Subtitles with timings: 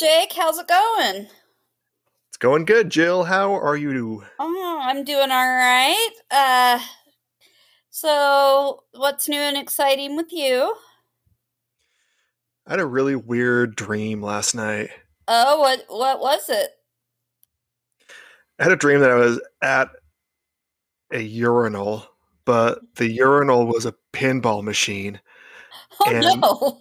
[0.00, 0.32] Jake.
[0.32, 1.26] How's it going?
[2.28, 3.24] It's going good, Jill.
[3.24, 4.24] How are you?
[4.38, 6.10] Oh, I'm doing all right.
[6.30, 6.80] Uh,
[7.90, 10.74] so what's new and exciting with you?
[12.66, 14.88] I had a really weird dream last night.
[15.28, 16.70] Oh, what what was it?
[18.58, 19.90] I had a dream that I was at
[21.12, 22.06] a urinal,
[22.46, 25.20] but the urinal was a pinball machine.
[26.02, 26.80] Oh And- no.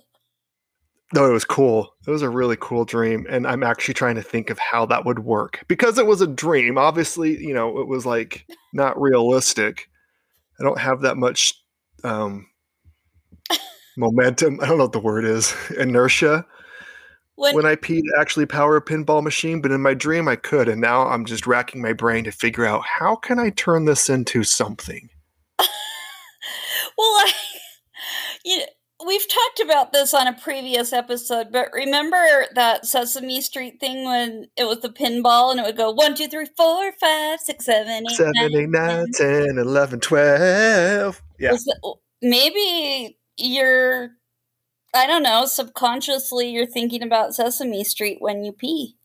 [1.14, 1.96] No, it was cool.
[2.06, 5.06] It was a really cool dream, and I'm actually trying to think of how that
[5.06, 6.78] would work because it was a dream.
[6.78, 9.90] Obviously, you know, it was like not realistic.
[10.60, 11.56] I don't have that much
[12.04, 12.46] um,
[13.98, 14.60] momentum.
[14.62, 15.56] I don't know what the word is.
[15.78, 16.46] Inertia.
[17.36, 20.36] When, when I peed to actually power a pinball machine, but in my dream I
[20.36, 23.86] could, and now I'm just racking my brain to figure out how can I turn
[23.86, 25.10] this into something.
[25.58, 25.68] well,
[27.00, 27.32] I,
[28.46, 28.66] you
[29.06, 34.48] we've talked about this on a previous episode, but remember that Sesame Street thing when
[34.58, 38.06] it was the pinball and it would go one, two, three, four, five, six, seven,
[38.10, 41.22] eight, Seven, nine, eight, nine, 10, 11, 12.
[41.40, 41.56] Yeah.
[42.22, 44.10] Maybe you're,
[44.94, 48.98] I don't know, subconsciously you're thinking about Sesame Street when you pee.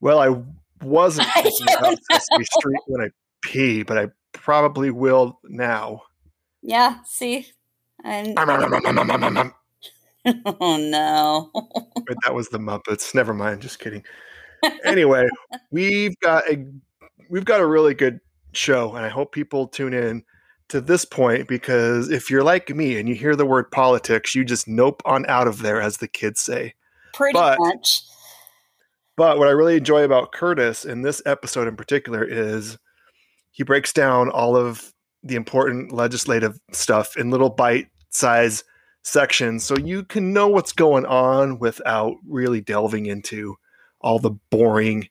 [0.00, 0.42] Well, I
[0.84, 3.08] wasn't thinking don't about Sesame Street when I
[3.42, 6.02] pee, but I probably will now.
[6.60, 7.46] Yeah, see?
[8.02, 8.36] But
[10.60, 11.50] oh no.
[12.24, 13.14] that was the Muppets.
[13.14, 13.60] Never mind.
[13.62, 14.04] Just kidding.
[14.84, 15.26] Anyway,
[15.70, 16.64] we've got a
[17.28, 18.20] we've got a really good
[18.52, 20.22] show, and I hope people tune in
[20.68, 24.44] to this point because if you're like me and you hear the word politics, you
[24.44, 26.74] just nope on out of there, as the kids say.
[27.12, 28.02] Pretty But- much.
[29.14, 32.78] But what I really enjoy about Curtis in this episode in particular is
[33.50, 38.64] he breaks down all of the important legislative stuff in little bite size
[39.02, 43.56] section so you can know what's going on without really delving into
[44.00, 45.08] all the boring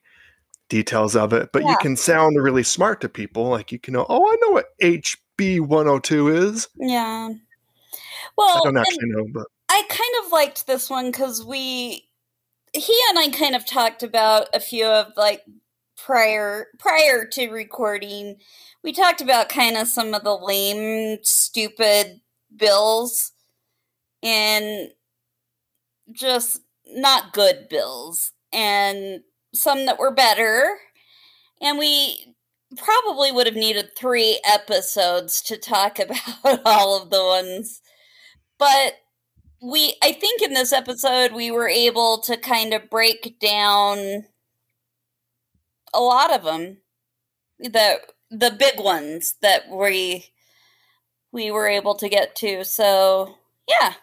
[0.68, 1.50] details of it.
[1.52, 3.48] But you can sound really smart to people.
[3.48, 6.68] Like you can know, oh, I know what HB 102 is.
[6.76, 7.28] Yeah.
[8.36, 12.08] well I don't actually know, but I kind of liked this one because we,
[12.72, 15.42] he and I kind of talked about a few of like
[15.96, 18.36] prior prior to recording.
[18.82, 22.21] We talked about kind of some of the lame, stupid
[22.56, 23.32] bills,
[24.22, 24.90] and
[26.12, 29.22] just not good bills, and
[29.54, 30.78] some that were better.
[31.60, 32.34] And we
[32.76, 35.98] probably would have needed three episodes to talk
[36.44, 37.80] about all of the ones,
[38.58, 38.94] but
[39.62, 44.24] we i think in this episode we were able to kind of break down
[45.94, 46.78] a lot of them
[47.60, 50.32] the the big ones that we
[51.32, 53.34] we were able to get to so
[53.68, 53.94] yeah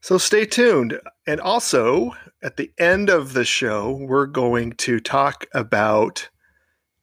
[0.00, 1.00] So stay tuned.
[1.26, 2.12] And also,
[2.42, 6.28] at the end of the show, we're going to talk about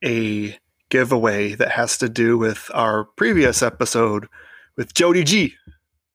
[0.03, 0.57] a
[0.89, 4.27] giveaway that has to do with our previous episode
[4.77, 5.55] with Jody G.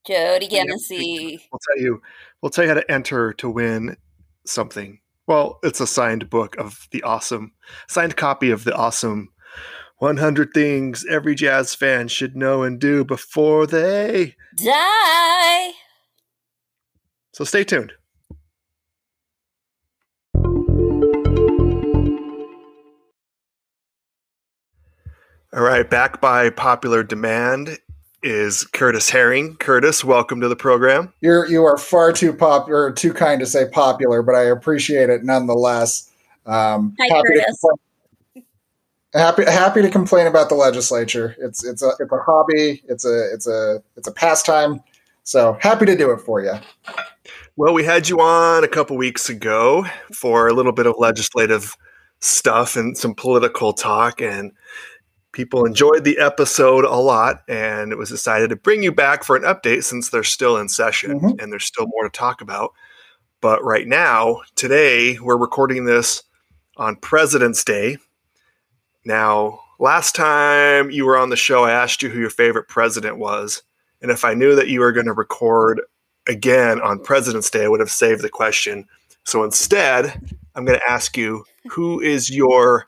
[0.06, 1.38] jody Genessy.
[1.52, 2.00] We'll tell you
[2.40, 3.96] we'll tell you how to enter to win
[4.46, 5.00] something.
[5.26, 7.52] Well, it's a signed book of the awesome
[7.88, 9.28] signed copy of the awesome
[10.00, 14.34] 100 things every jazz fan should know and do before they.
[14.56, 15.72] die
[17.32, 17.92] So stay tuned.
[25.52, 27.78] All right, back by popular demand
[28.22, 29.58] is Curtis Haring.
[29.58, 31.12] Curtis, welcome to the program.
[31.20, 35.24] You're you are far too popular, too kind to say popular, but I appreciate it
[35.24, 36.10] nonetheless.
[36.46, 37.64] Um, Hi, happy, to Curtis.
[39.12, 41.34] Happy happy to complain about the legislature.
[41.38, 42.82] It's it's a it's a hobby.
[42.88, 44.80] It's a it's a it's a pastime.
[45.24, 46.54] So happy to do it for you.
[47.56, 51.76] Well, we had you on a couple weeks ago for a little bit of legislative
[52.20, 54.52] stuff and some political talk, and
[55.32, 57.42] people enjoyed the episode a lot.
[57.48, 60.68] And it was decided to bring you back for an update since they're still in
[60.68, 61.42] session Mhm.
[61.42, 62.72] and there's still more to talk about.
[63.40, 66.22] But right now, today, we're recording this
[66.76, 67.98] on President's Day.
[69.04, 73.18] Now, last time you were on the show, I asked you who your favorite president
[73.18, 73.62] was.
[74.02, 75.80] And if I knew that you were going to record
[76.28, 78.86] again on President's Day, I would have saved the question.
[79.24, 80.20] So instead,
[80.54, 82.86] I'm going to ask you who is your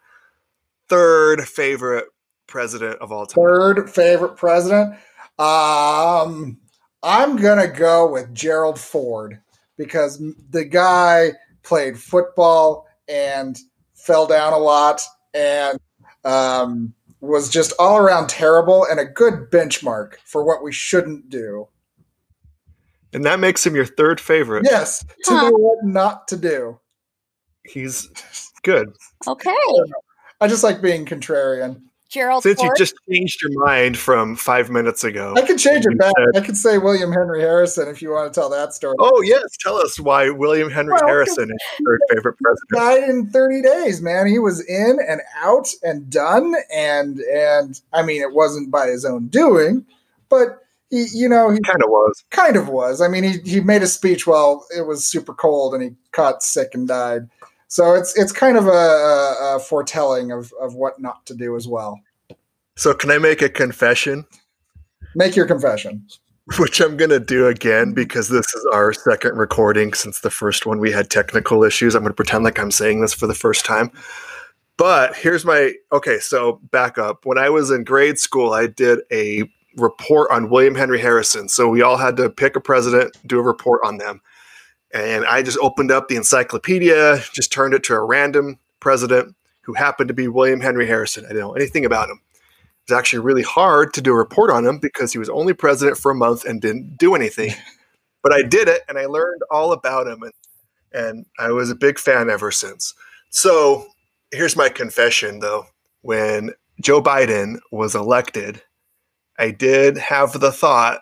[0.88, 2.06] third favorite
[2.46, 3.44] president of all time?
[3.44, 4.94] Third favorite president.
[5.38, 6.58] Um,
[7.02, 9.40] I'm gonna go with Gerald Ford
[9.76, 11.32] because the guy
[11.62, 13.58] played football and
[13.94, 15.00] fell down a lot
[15.34, 15.78] and
[16.24, 21.68] um, was just all around terrible and a good benchmark for what we shouldn't do.
[23.12, 24.64] And that makes him your third favorite.
[24.64, 25.42] Yes, to Huh.
[25.42, 26.78] know what not to do.
[27.64, 28.08] He's
[28.62, 28.92] good.
[29.26, 29.54] Okay.
[30.40, 31.82] I just like being contrarian.
[32.12, 35.32] Gerald Since you just changed your mind from five minutes ago.
[35.34, 36.12] I can change You it back.
[36.34, 38.94] said- I can say William Henry Harrison if you want to tell that story.
[38.98, 39.42] Oh, yes.
[39.60, 42.70] Tell us why William Henry Well, Harrison is your favorite president.
[42.74, 44.26] died in 30 days, man.
[44.26, 46.54] He was in and out and done.
[46.72, 49.86] And and I mean, it wasn't by his own doing,
[50.28, 50.58] but
[50.90, 52.22] he, you know, he Kind of was.
[52.30, 53.00] kind of was.
[53.00, 56.42] I mean, he he made a speech while it was super cold, and he caught
[56.42, 57.30] sick and died.
[57.72, 61.66] So it's it's kind of a, a, foretelling of of what not to do as
[61.66, 61.98] well.
[62.76, 64.26] So, can I make a confession?
[65.14, 66.06] Make your confession.
[66.58, 70.66] Which I'm going to do again because this is our second recording since the first
[70.66, 71.94] one we had technical issues.
[71.94, 73.90] I'm going to pretend like I'm saying this for the first time.
[74.76, 77.24] But here's my okay, so back up.
[77.24, 81.48] When I was in grade school, I did a report on William Henry Harrison.
[81.48, 84.20] So we all had to pick a president, do a report on them.
[84.92, 89.74] And I just opened up the encyclopedia, just turned it to a random president who
[89.74, 91.24] happened to be William Henry Harrison.
[91.24, 92.20] I didn't know anything about him.
[92.34, 95.54] It was actually really hard to do a report on him because he was only
[95.54, 97.54] president for a month and didn't do anything.
[98.22, 100.32] but I did it and I learned all about him and,
[100.92, 102.92] and I was a big fan ever since.
[103.30, 103.86] So
[104.30, 105.66] here's my confession though.
[106.02, 108.60] When Joe Biden was elected,
[109.38, 111.00] I did have the thought,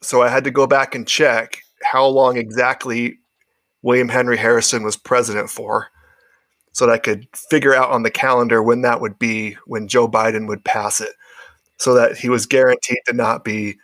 [0.00, 3.18] so I had to go back and check how long exactly
[3.82, 5.88] William Henry Harrison was president for
[6.72, 10.08] so that I could figure out on the calendar when that would be when Joe
[10.08, 11.10] Biden would pass it,
[11.78, 13.76] so that he was guaranteed to not be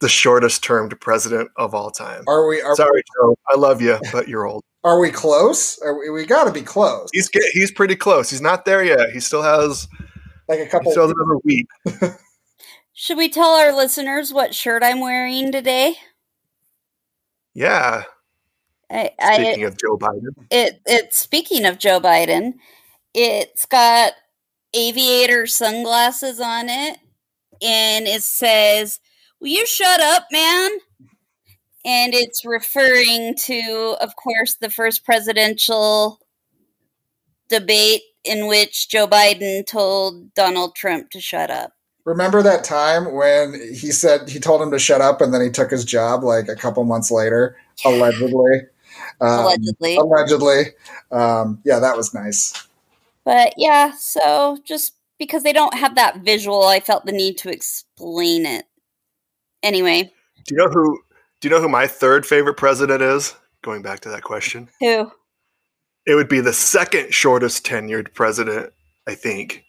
[0.00, 2.24] the shortest termed president of all time.
[2.26, 3.36] Are we are, Sorry, Joe.
[3.48, 4.62] I love you, but you're old.
[4.84, 5.78] are we close?
[5.82, 7.08] Are we, we got to be close.
[7.12, 8.28] He's get, he's pretty close.
[8.30, 9.10] He's not there yet.
[9.10, 9.88] He still has
[10.48, 10.90] Like a couple.
[10.90, 11.66] still has another week.
[12.94, 15.96] Should we tell our listeners what shirt I'm wearing today?
[17.56, 18.02] Yeah.
[18.90, 22.52] I, I Speaking of Joe Biden, it it's speaking of Joe Biden,
[23.14, 24.12] it's got
[24.74, 26.98] aviator sunglasses on it
[27.62, 29.00] and it says,
[29.40, 30.70] "Will you shut up, man?"
[31.86, 36.20] And it's referring to of course the first presidential
[37.48, 41.75] debate in which Joe Biden told Donald Trump to shut up.
[42.06, 45.50] Remember that time when he said he told him to shut up, and then he
[45.50, 48.62] took his job like a couple months later, allegedly.
[49.20, 49.96] Um, Allegedly.
[49.96, 50.62] allegedly.
[51.10, 52.66] Um, yeah, that was nice.
[53.24, 57.50] But yeah, so just because they don't have that visual, I felt the need to
[57.50, 58.66] explain it.
[59.62, 60.12] Anyway,
[60.46, 61.00] do you know who
[61.40, 63.34] do you know who my third favorite president is?
[63.62, 64.68] Going back to that question.
[64.80, 65.10] who?
[66.06, 68.72] It would be the second shortest tenured president,
[69.06, 69.64] I think.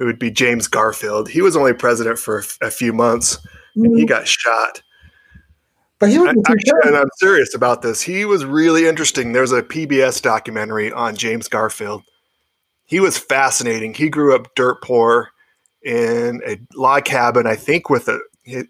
[0.00, 1.28] Who would be James Garfield.
[1.28, 3.38] He was only president for a f- a few months
[3.76, 4.06] and he mm-hmm.
[4.06, 4.82] got shot.
[5.98, 6.96] But he was Actually, and.
[6.96, 8.00] I'm serious about this.
[8.00, 9.32] He was really interesting.
[9.32, 12.02] There's a PBS documentary on James Garfield.
[12.86, 13.92] He was fascinating.
[13.92, 15.30] He grew up dirt poor
[15.82, 18.18] in a log cabin, I think, with a.
[18.42, 18.62] He,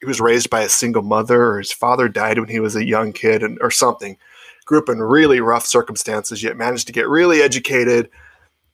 [0.00, 2.84] he was raised by a single mother, or his father died when he was a
[2.84, 4.18] young kid, and or something.
[4.64, 8.10] Grew up in really rough circumstances, yet managed to get really educated.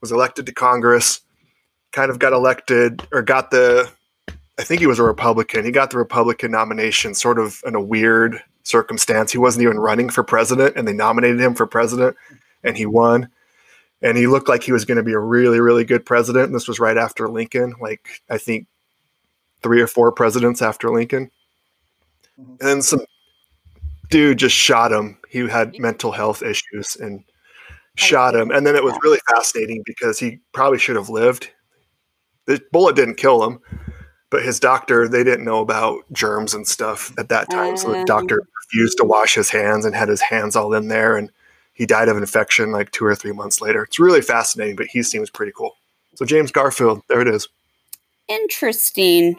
[0.00, 1.20] Was elected to Congress.
[1.92, 3.90] Kind of got elected or got the
[4.58, 5.64] I think he was a Republican.
[5.64, 9.32] He got the Republican nomination sort of in a weird circumstance.
[9.32, 12.16] He wasn't even running for president, and they nominated him for president,
[12.62, 13.28] and he won.
[14.02, 16.46] And he looked like he was going to be a really, really good president.
[16.46, 18.66] And this was right after Lincoln, like I think
[19.62, 21.30] three or four presidents after Lincoln.
[22.38, 22.60] Mhm.
[22.60, 23.06] And then some
[24.10, 25.18] dude just shot him.
[25.28, 27.24] He had mental health issues and
[27.96, 28.50] shot him.
[28.50, 31.50] And then it was really fascinating because he probably should have lived.
[32.46, 33.60] The bullet didn't kill him,
[34.30, 37.76] but his doctor, they didn't know about germs and stuff at that time.
[37.76, 38.04] so the Um.
[38.04, 41.16] doctor refused to wash his hands and had his hands all in there.
[41.16, 41.30] And
[41.74, 43.82] he died of infection like two or three months later.
[43.84, 45.76] It's really fascinating, but he seems pretty cool.
[46.14, 47.48] So James Garfield, there it is.
[48.28, 49.36] Interesting.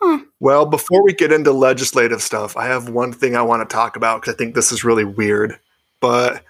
[0.00, 0.20] Huh.
[0.40, 3.96] Well, before we get into legislative stuff, I have one thing I want to talk
[3.96, 5.58] about because I think this is really weird.
[6.00, 6.42] But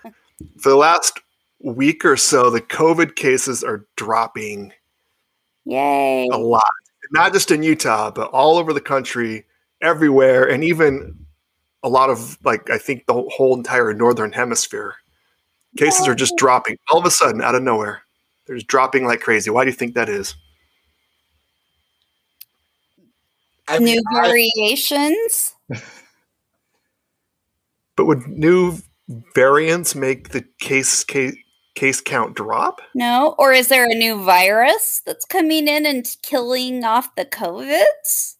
[0.58, 1.20] for the last
[1.62, 4.72] week or so, the COVID cases are dropping
[5.64, 6.28] Yay.
[6.32, 6.62] a lot.
[7.12, 9.44] Not just in Utah, but all over the country,
[9.82, 11.16] everywhere, and even
[11.82, 14.94] a lot of like I think the whole entire northern hemisphere.
[15.76, 18.02] Cases are just dropping all of a sudden out of nowhere.
[18.46, 19.50] They're just dropping like crazy.
[19.50, 20.34] Why do you think that is?
[23.68, 25.54] I mean, New I- variations?
[27.96, 28.78] But would new
[29.34, 31.36] variants make the case case,
[31.74, 32.80] case count drop?
[32.94, 33.34] No?
[33.38, 38.36] Or is there a new virus that's coming in and killing off the COVIDs?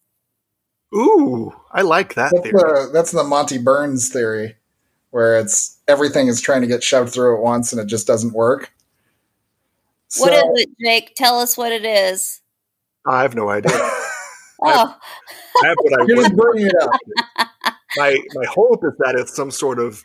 [0.94, 2.58] Ooh, I like that That's theory.
[2.60, 4.56] the that's the Monty Burns theory,
[5.10, 8.32] where it's everything is trying to get shoved through at once and it just doesn't
[8.32, 8.72] work.
[10.18, 11.14] What So- is it, Jake?
[11.14, 12.40] Tell us what it is.
[13.06, 13.72] I have no idea.
[14.62, 14.94] Oh,
[15.64, 16.90] I have what I You're just bringing it up.
[17.96, 20.04] my my hope is that it's some sort of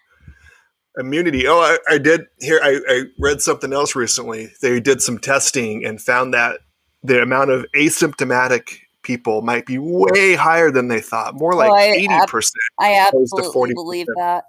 [0.97, 1.47] immunity.
[1.47, 2.59] Oh, I, I did here.
[2.63, 4.51] I, I read something else recently.
[4.61, 6.59] They did some testing and found that
[7.03, 11.91] the amount of asymptomatic people might be way higher than they thought, more like I-
[11.95, 12.55] eighty percent.
[12.79, 13.75] I Opposed to absolutely 40%.
[13.75, 14.45] believe that.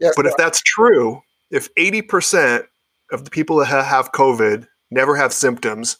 [0.00, 2.66] Yes, But if that's true, if eighty percent
[3.12, 5.98] of the people that have COVID never have symptoms,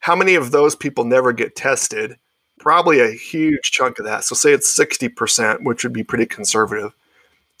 [0.00, 2.18] how many of those people never get tested?
[2.58, 4.24] Probably a huge chunk of that.
[4.24, 6.92] So say it's sixty percent, which would be pretty conservative.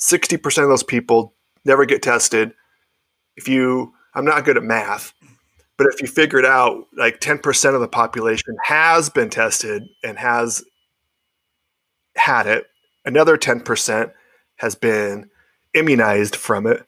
[0.02, 1.32] Sixty percent of those people
[1.64, 2.52] never get tested.
[3.36, 5.14] If you, I'm not good at math,
[5.78, 9.84] but if you figure it out, like ten percent of the population has been tested
[10.02, 10.64] and has
[12.16, 12.64] had it.
[13.04, 14.10] Another ten percent
[14.56, 15.30] has been
[15.72, 16.84] immunized from it.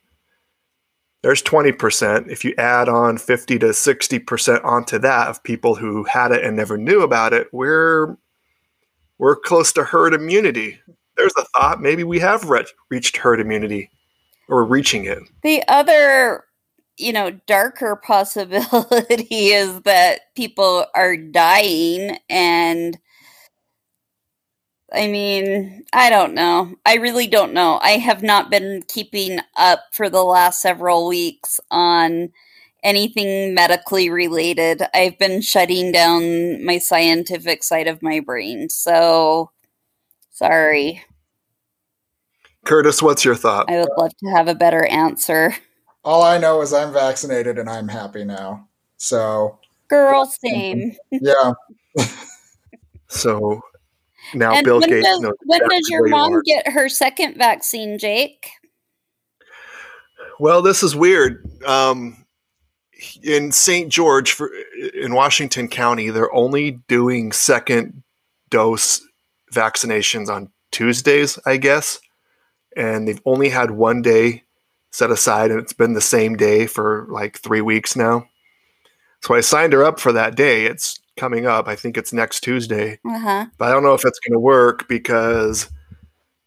[1.22, 2.28] There's 20%.
[2.28, 6.56] If you add on 50 to 60% onto that of people who had it and
[6.56, 8.16] never knew about it, we're
[9.18, 10.80] we're close to herd immunity.
[11.16, 13.90] There's a thought maybe we have re- reached herd immunity
[14.48, 15.18] or reaching it.
[15.42, 16.44] The other,
[16.96, 22.98] you know, darker possibility is that people are dying and
[24.92, 26.76] I mean, I don't know.
[26.86, 27.80] I really don't know.
[27.82, 32.30] I have not been keeping up for the last several weeks on
[32.84, 34.82] anything medically related.
[34.94, 38.68] I've been shutting down my scientific side of my brain.
[38.68, 39.50] So,
[40.34, 41.02] sorry.
[42.64, 43.70] Curtis, what's your thought?
[43.70, 45.54] I would love to have a better answer.
[46.04, 48.68] all I know is I'm vaccinated and I'm happy now.
[48.98, 50.94] So Girl, same.
[51.10, 51.52] yeah,
[53.08, 53.60] So
[54.34, 56.42] now and Bill when Gates does, knows when does your mom are.
[56.42, 58.48] get her second vaccine, Jake?
[60.40, 61.48] Well, this is weird.
[61.66, 62.24] Um,
[63.22, 63.92] in St.
[63.92, 64.50] George, for,
[64.94, 68.02] in Washington County, they're only doing second
[68.50, 69.06] dose
[69.54, 72.00] vaccinations on Tuesdays, I guess.
[72.76, 74.42] And they've only had one day
[74.90, 78.26] set aside, and it's been the same day for like three weeks now.
[79.22, 80.66] So I signed her up for that day.
[80.66, 81.68] It's coming up.
[81.68, 82.98] I think it's next Tuesday.
[83.08, 83.46] Uh huh.
[83.58, 85.70] But I don't know if it's going to work because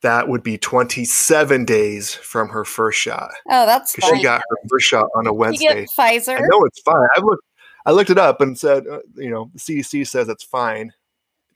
[0.01, 4.57] that would be 27 days from her first shot Oh, that's because she got her
[4.69, 5.85] first shot on a Wednesday.
[5.85, 6.37] get Pfizer?
[6.37, 7.07] I know it's fine.
[7.15, 7.43] I looked,
[7.85, 10.93] I looked it up and said, uh, you know, the CDC says it's fine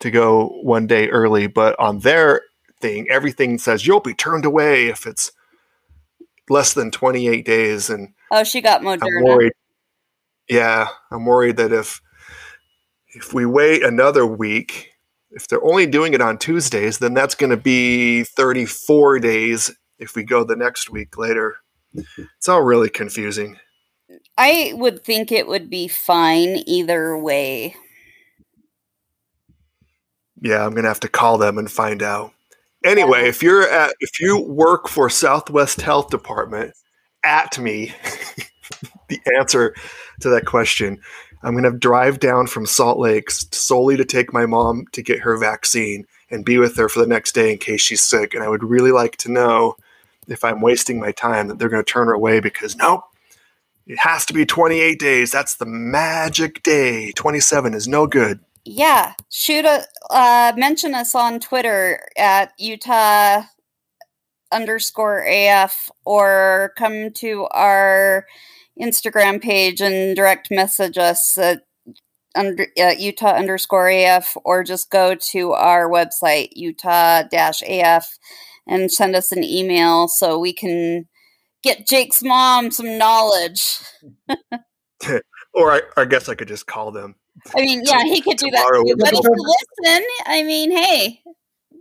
[0.01, 2.41] to go one day early, but on their
[2.81, 5.31] thing, everything says you'll be turned away if it's
[6.50, 7.89] less than 28 days.
[7.89, 9.53] And Oh, she got I'm worried.
[10.50, 12.01] Yeah, I'm worried that if
[13.13, 14.91] if we wait another week,
[15.31, 20.15] if they're only doing it on Tuesdays, then that's going to be 34 days if
[20.15, 21.58] we go the next week later.
[21.93, 23.58] It's all really confusing.
[24.38, 27.75] I would think it would be fine either way.
[30.42, 32.34] Yeah, I'm gonna have to call them and find out.
[32.84, 36.74] Anyway, if you're at if you work for Southwest Health Department,
[37.24, 37.94] at me
[39.08, 39.76] the answer
[40.22, 41.00] to that question.
[41.44, 45.38] I'm gonna drive down from Salt Lake solely to take my mom to get her
[45.38, 48.34] vaccine and be with her for the next day in case she's sick.
[48.34, 49.76] And I would really like to know
[50.28, 53.04] if I'm wasting my time that they're gonna turn her away because nope.
[53.88, 55.32] It has to be 28 days.
[55.32, 57.12] That's the magic day.
[57.14, 58.40] 27 is no good.
[58.63, 63.44] Yeah, shoot a uh, mention us on Twitter at Utah
[64.51, 68.27] underscore AF or come to our
[68.80, 71.63] Instagram page and direct message us at
[72.36, 78.08] under, uh, Utah underscore AF or just go to our website Utah dash AF
[78.68, 81.06] and send us an email so we can
[81.63, 83.80] get Jake's mom some knowledge.
[85.53, 87.15] Or I, I guess I could just call them.
[87.56, 88.64] I mean, yeah, he could do that.
[88.64, 91.22] Tomorrow too, But if you listen, I mean, hey,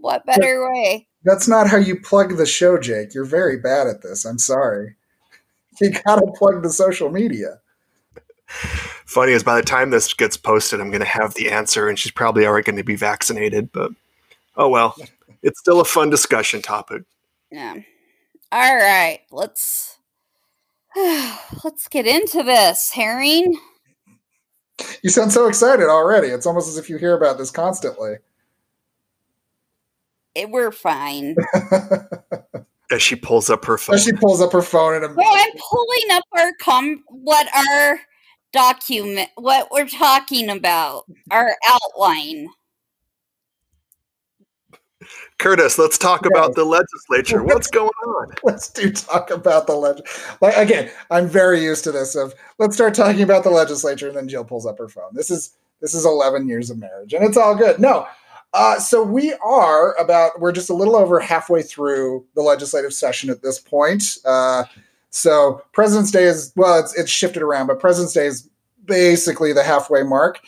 [0.00, 1.06] what better way?
[1.24, 3.14] that's not how you plug the show, Jake.
[3.14, 4.24] You're very bad at this.
[4.24, 4.96] I'm sorry.
[5.80, 7.60] You gotta plug the social media.
[8.50, 11.98] Funny is by the time this gets posted, I'm going to have the answer, and
[11.98, 13.72] she's probably already going to be vaccinated.
[13.72, 13.92] But
[14.56, 14.94] oh well,
[15.42, 17.04] it's still a fun discussion topic.
[17.50, 17.76] Yeah.
[18.52, 19.96] All right, let's
[21.64, 23.54] let's get into this, Haring.
[25.02, 26.28] You sound so excited already.
[26.28, 28.16] It's almost as if you hear about this constantly.
[30.36, 31.36] Eh, We're fine.
[32.92, 35.52] As she pulls up her phone, As she pulls up her phone and Well, I'm
[35.70, 38.00] pulling up our com what our
[38.52, 42.48] document what we're talking about, our outline.
[45.38, 47.42] Curtis, let's talk about the legislature.
[47.42, 48.28] What's going on?
[48.42, 50.36] Let's do talk about the legislature.
[50.40, 52.14] Like again, I'm very used to this.
[52.14, 55.14] Of let's start talking about the legislature, and then Jill pulls up her phone.
[55.14, 57.78] This is this is 11 years of marriage, and it's all good.
[57.78, 58.06] No,
[58.52, 63.30] uh, so we are about we're just a little over halfway through the legislative session
[63.30, 64.18] at this point.
[64.24, 64.64] Uh,
[65.10, 68.48] so President's Day is well, it's it's shifted around, but President's Day is
[68.84, 70.40] basically the halfway mark.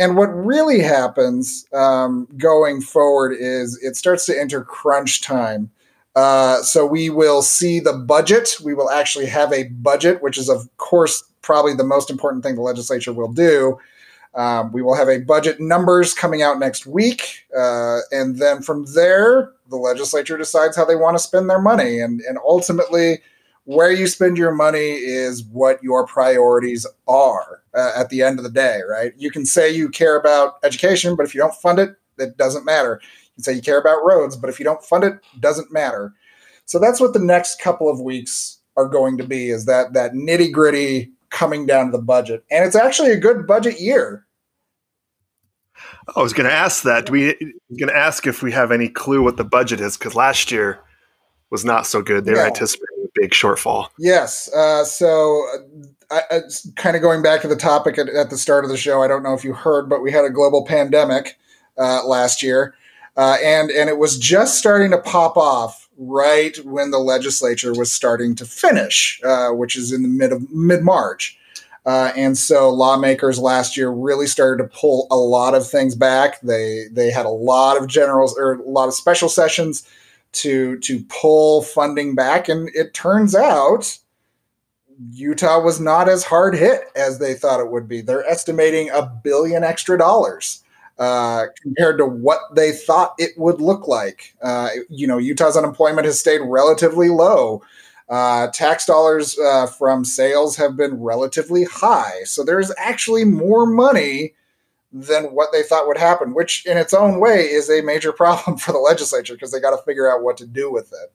[0.00, 5.70] And what really happens um, going forward is it starts to enter crunch time.
[6.16, 8.56] Uh, so we will see the budget.
[8.64, 12.54] We will actually have a budget, which is, of course, probably the most important thing
[12.54, 13.78] the legislature will do.
[14.34, 17.46] Um, we will have a budget numbers coming out next week.
[17.54, 22.00] Uh, and then from there, the legislature decides how they want to spend their money.
[22.00, 23.18] And, and ultimately,
[23.64, 28.44] where you spend your money is what your priorities are uh, at the end of
[28.44, 29.12] the day, right?
[29.16, 32.64] You can say you care about education, but if you don't fund it, it doesn't
[32.64, 33.00] matter.
[33.02, 35.72] You can say you care about roads, but if you don't fund it, it doesn't
[35.72, 36.14] matter.
[36.64, 40.12] So that's what the next couple of weeks are going to be is that that
[40.12, 42.44] nitty gritty coming down to the budget.
[42.50, 44.26] And it's actually a good budget year.
[46.16, 47.06] I was going to ask that.
[47.06, 47.34] Do we
[47.78, 50.80] going to ask if we have any clue what the budget is because last year
[51.50, 52.24] was not so good.
[52.24, 53.88] They were anticipating big shortfall.
[53.98, 54.52] Yes.
[54.52, 55.46] Uh, so,
[56.10, 56.40] uh, I,
[56.76, 59.08] kind of going back to the topic at, at, the start of the show, I
[59.08, 61.38] don't know if you heard, but we had a global pandemic
[61.78, 62.74] uh, last year,
[63.16, 67.92] uh, and and it was just starting to pop off right when the legislature was
[67.92, 71.36] starting to finish, uh, which is in the mid of mid March.
[71.86, 76.40] Uh, and so lawmakers last year really started to pull a lot of things back.
[76.40, 79.86] They they had a lot of generals or a lot of special sessions
[80.32, 83.98] to to pull funding back and it turns out
[85.12, 88.02] Utah was not as hard hit as they thought it would be.
[88.02, 90.62] They're estimating a billion extra dollars
[90.98, 94.34] uh, compared to what they thought it would look like.
[94.42, 97.62] Uh, you know, Utah's unemployment has stayed relatively low.
[98.10, 102.22] Uh, tax dollars uh, from sales have been relatively high.
[102.24, 104.34] So there's actually more money
[104.92, 108.56] than what they thought would happen, which in its own way is a major problem
[108.56, 111.12] for the legislature because they got to figure out what to do with it.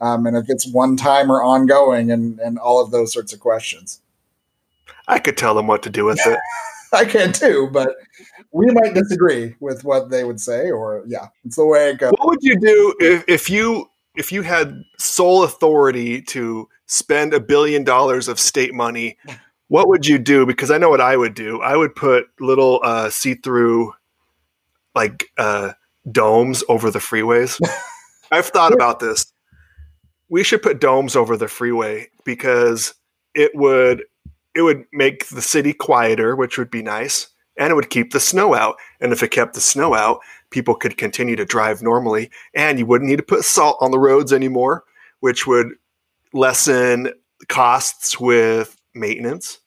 [0.00, 3.40] Um, and if it's one time or ongoing and, and all of those sorts of
[3.40, 4.00] questions.
[5.08, 6.38] I could tell them what to do with it.
[6.92, 7.96] I can too, but
[8.52, 12.12] we might disagree with what they would say, or yeah, it's the way it goes.
[12.18, 17.40] What would you do if, if you if you had sole authority to spend a
[17.40, 19.16] billion dollars of state money
[19.68, 20.46] what would you do?
[20.46, 21.60] Because I know what I would do.
[21.60, 23.92] I would put little uh, see-through,
[24.94, 25.72] like uh,
[26.10, 27.60] domes over the freeways.
[28.32, 29.32] I've thought about this.
[30.28, 32.94] We should put domes over the freeway because
[33.34, 34.02] it would
[34.54, 38.20] it would make the city quieter, which would be nice, and it would keep the
[38.20, 38.76] snow out.
[39.00, 42.86] And if it kept the snow out, people could continue to drive normally, and you
[42.86, 44.84] wouldn't need to put salt on the roads anymore,
[45.20, 45.74] which would
[46.32, 47.12] lessen
[47.48, 49.58] costs with maintenance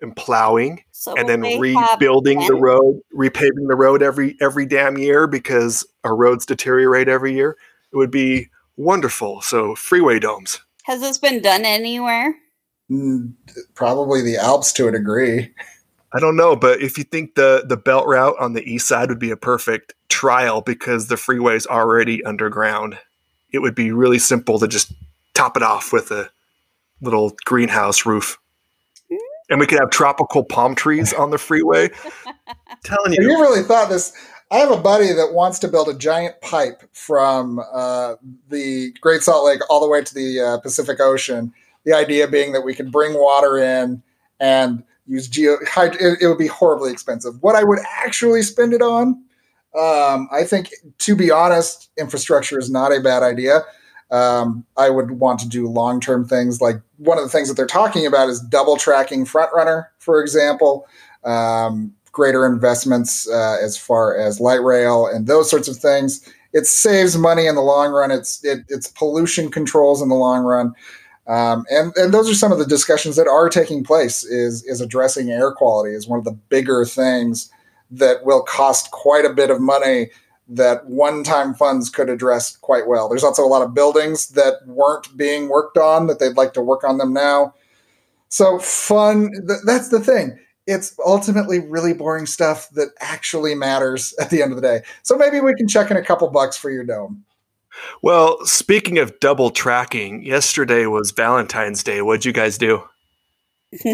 [0.00, 5.26] and plowing so and then rebuilding the road repaving the road every every damn year
[5.26, 7.56] because our roads deteriorate every year
[7.92, 9.42] it would be wonderful.
[9.42, 10.60] So freeway domes.
[10.84, 12.34] Has this been done anywhere?
[12.90, 13.34] Mm,
[13.74, 15.52] probably the alps to a degree.
[16.14, 19.08] I don't know but if you think the the belt route on the east side
[19.08, 22.98] would be a perfect trial because the freeway is already underground
[23.52, 24.92] it would be really simple to just
[25.34, 26.30] top it off with a
[27.00, 28.38] little greenhouse roof.
[29.52, 31.90] And we could have tropical palm trees on the freeway.
[32.84, 33.20] telling you.
[33.20, 34.14] You really thought this.
[34.50, 38.14] I have a buddy that wants to build a giant pipe from uh,
[38.48, 41.52] the Great Salt Lake all the way to the uh, Pacific Ocean.
[41.84, 44.02] The idea being that we could bring water in
[44.40, 45.58] and use geo.
[45.76, 47.34] It, it would be horribly expensive.
[47.42, 49.22] What I would actually spend it on,
[49.78, 53.64] um, I think, to be honest, infrastructure is not a bad idea.
[54.12, 56.60] Um, I would want to do long term things.
[56.60, 60.86] Like one of the things that they're talking about is double tracking FrontRunner, for example,
[61.24, 66.28] um, greater investments uh, as far as light rail and those sorts of things.
[66.52, 68.10] It saves money in the long run.
[68.10, 70.74] It's it, it's pollution controls in the long run.
[71.26, 74.24] Um, and and those are some of the discussions that are taking place.
[74.24, 77.50] Is is addressing air quality is one of the bigger things
[77.90, 80.10] that will cost quite a bit of money
[80.48, 83.08] that one-time funds could address quite well.
[83.08, 86.62] There's also a lot of buildings that weren't being worked on that they'd like to
[86.62, 87.54] work on them now.
[88.28, 89.30] So fun.
[89.46, 90.38] Th- that's the thing.
[90.66, 94.82] It's ultimately really boring stuff that actually matters at the end of the day.
[95.02, 97.24] So maybe we can check in a couple bucks for your dome.
[98.02, 102.02] Well, speaking of double tracking, yesterday was Valentine's Day.
[102.02, 102.82] What'd you guys do?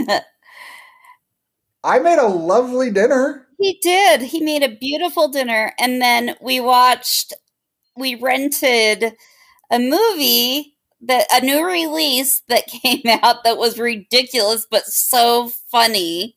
[1.85, 3.48] I made a lovely dinner.
[3.59, 4.23] He did.
[4.23, 5.73] He made a beautiful dinner.
[5.79, 7.35] And then we watched
[7.97, 9.15] we rented
[9.71, 16.37] a movie that a new release that came out that was ridiculous but so funny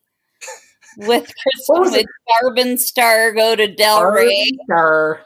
[0.98, 2.04] with Kristen
[2.58, 4.50] and Star go to Del Rey.
[4.64, 5.22] Star.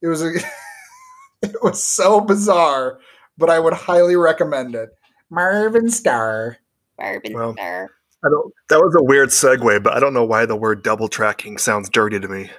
[0.00, 0.32] It was a,
[1.42, 3.00] it was so bizarre,
[3.36, 4.90] but I would highly recommend it.
[5.30, 6.58] Marvin Star.
[6.98, 7.90] Marvin Well, Star.
[8.24, 8.52] I don't.
[8.68, 11.88] That was a weird segue, but I don't know why the word double tracking sounds
[11.90, 12.50] dirty to me.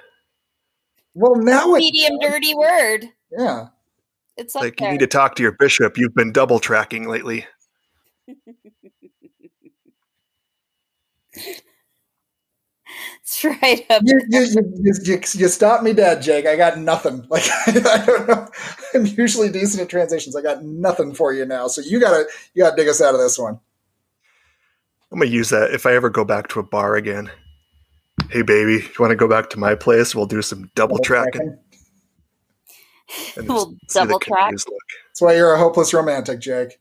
[1.14, 3.08] Well, now it Medium dirty word.
[3.30, 3.68] yeah.
[4.36, 5.96] It's up Like you need to talk to your bishop.
[5.96, 7.46] You've been double tracking lately.
[13.22, 16.46] it's right up You, you, you, you, you, you stopped me dead, Jake.
[16.46, 17.26] I got nothing.
[17.30, 18.48] Like I don't know.
[18.94, 20.34] I'm usually decent at transitions.
[20.36, 21.68] I got nothing for you now.
[21.68, 23.60] So you gotta you gotta dig us out of this one.
[25.14, 27.30] I'm gonna use that if I ever go back to a bar again.
[28.30, 30.12] Hey, baby, you want to go back to my place?
[30.12, 31.56] We'll do some double tracking.
[33.36, 34.50] We'll double track.
[34.50, 36.80] That's why you're a hopeless romantic, Jake.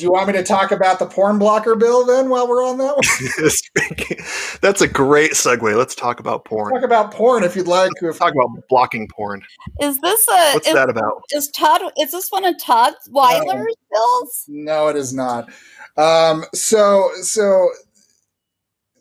[0.00, 2.78] Do you want me to talk about the porn blocker bill then while we're on
[2.78, 4.56] that one?
[4.62, 5.76] That's a great segue.
[5.76, 6.72] Let's talk about porn.
[6.72, 7.90] talk about porn if you'd like.
[7.96, 9.42] If, Let's talk about blocking porn.
[9.82, 11.22] Is this a What's is, that about?
[11.32, 14.44] is Todd is this one of Todd Weiler's bills?
[14.48, 15.50] no, it is not.
[15.98, 17.68] Um, so so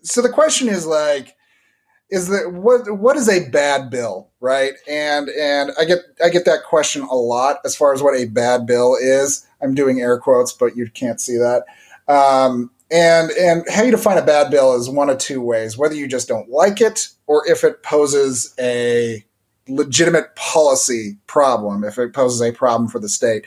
[0.03, 1.33] so the question is like
[2.09, 6.43] is that what what is a bad bill right and and i get i get
[6.43, 10.17] that question a lot as far as what a bad bill is i'm doing air
[10.17, 11.63] quotes but you can't see that
[12.07, 15.95] um, and and how you define a bad bill is one of two ways whether
[15.95, 19.23] you just don't like it or if it poses a
[19.67, 23.45] legitimate policy problem if it poses a problem for the state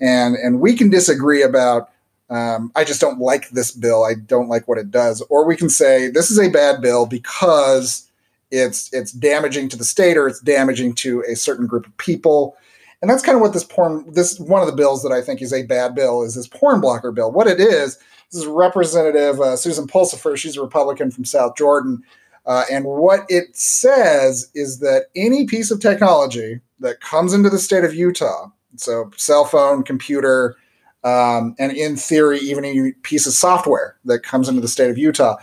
[0.00, 1.88] and and we can disagree about
[2.32, 4.04] um, I just don't like this bill.
[4.04, 5.20] I don't like what it does.
[5.28, 8.10] Or we can say this is a bad bill because
[8.50, 12.56] it's it's damaging to the state or it's damaging to a certain group of people.
[13.02, 15.42] And that's kind of what this porn this one of the bills that I think
[15.42, 17.32] is a bad bill is this porn blocker bill.
[17.32, 17.98] What it is,
[18.30, 20.36] this is Representative uh, Susan Pulsipher.
[20.36, 22.02] She's a Republican from South Jordan.
[22.46, 27.58] Uh, and what it says is that any piece of technology that comes into the
[27.58, 30.56] state of Utah, so cell phone, computer,
[31.04, 34.98] um, and in theory, even a piece of software that comes into the state of
[34.98, 35.36] Utah.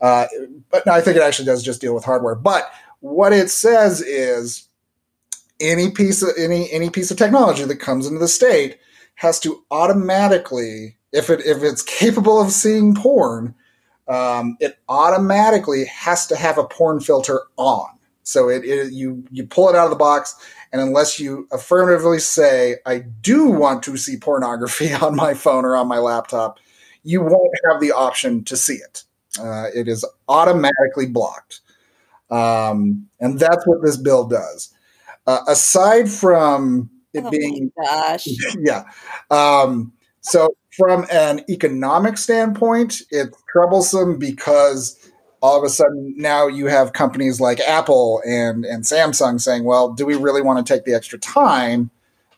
[0.00, 0.26] Uh,
[0.70, 2.34] but no, I think it actually does just deal with hardware.
[2.34, 4.63] But what it says is
[5.64, 8.78] any piece of any any piece of technology that comes into the state
[9.16, 13.54] has to automatically, if it if it's capable of seeing porn,
[14.08, 17.88] um, it automatically has to have a porn filter on.
[18.22, 20.34] So it, it you you pull it out of the box,
[20.72, 25.76] and unless you affirmatively say, I do want to see pornography on my phone or
[25.76, 26.58] on my laptop,
[27.02, 29.04] you won't have the option to see it.
[29.38, 31.60] Uh, it is automatically blocked.
[32.30, 34.73] Um, and that's what this bill does.
[35.26, 38.28] Uh, aside from it Oh being, my gosh.
[38.58, 38.84] yeah.
[39.30, 44.98] Um, so, from an economic standpoint, it's troublesome because
[45.40, 49.92] all of a sudden now you have companies like Apple and and Samsung saying, "Well,
[49.92, 51.90] do we really want to take the extra time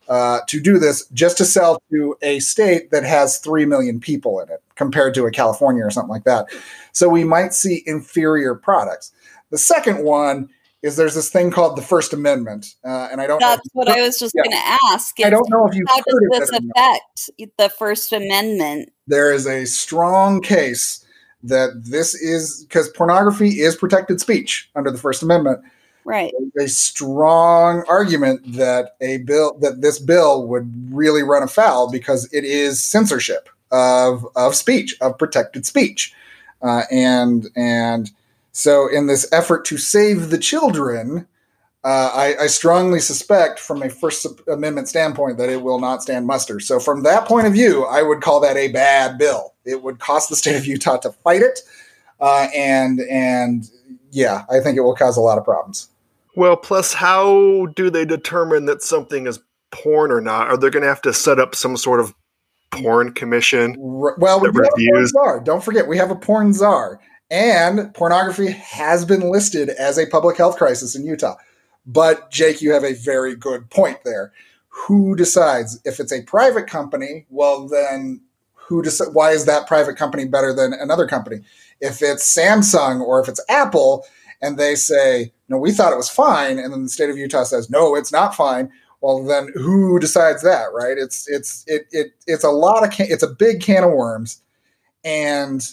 [0.09, 4.40] uh, to do this just to sell to a state that has three million people
[4.40, 6.46] in it compared to a California or something like that?"
[6.92, 9.12] So we might see inferior products.
[9.51, 10.51] The second one
[10.83, 13.41] is there's this thing called the First Amendment, uh, and I don't.
[13.41, 13.49] Know.
[13.49, 14.43] That's what I was just Yeah.
[14.43, 15.15] going to ask.
[15.25, 18.93] I don't know if you've How does this affect the First Amendment?
[19.07, 21.05] there is a strong case
[21.43, 25.61] that this is because pornography is protected speech under the First Amendment.
[26.05, 26.33] Right.
[26.61, 32.45] A strong argument that a bill that this bill would really run afoul because it
[32.45, 36.15] is censorship of of speech of protected speech,
[36.62, 38.11] uh, and and
[38.57, 41.27] so in this effort to save the children.
[41.85, 46.27] Uh, I, I strongly suspect, from a First Amendment standpoint, that it will not stand
[46.27, 46.59] muster.
[46.59, 49.55] So, from that point of view, I would call that a bad bill.
[49.64, 51.61] It would cost the state of Utah to fight it,
[52.19, 53.71] uh, and and
[54.11, 55.88] yeah, I think it will cause a lot of problems.
[56.35, 59.38] Well, plus, how do they determine that something is
[59.71, 60.49] porn or not?
[60.49, 62.14] Are they going to have to set up some sort of
[62.71, 63.77] porn commission?
[63.79, 65.40] Well, we have a porn reviews- czar.
[65.40, 70.37] Don't forget, we have a porn czar, and pornography has been listed as a public
[70.37, 71.37] health crisis in Utah.
[71.87, 74.33] But Jake, you have a very good point there.
[74.69, 77.27] Who decides if it's a private company?
[77.31, 78.21] Well, then
[78.55, 79.12] who decides?
[79.12, 81.43] Why is that private company better than another company?
[81.81, 84.05] If it's Samsung or if it's Apple,
[84.43, 87.45] and they say no, we thought it was fine, and then the state of Utah
[87.45, 88.71] says no, it's not fine.
[89.01, 90.99] Well, then who decides that, right?
[90.99, 94.43] It's it's it it it's a lot of can- it's a big can of worms,
[95.05, 95.67] and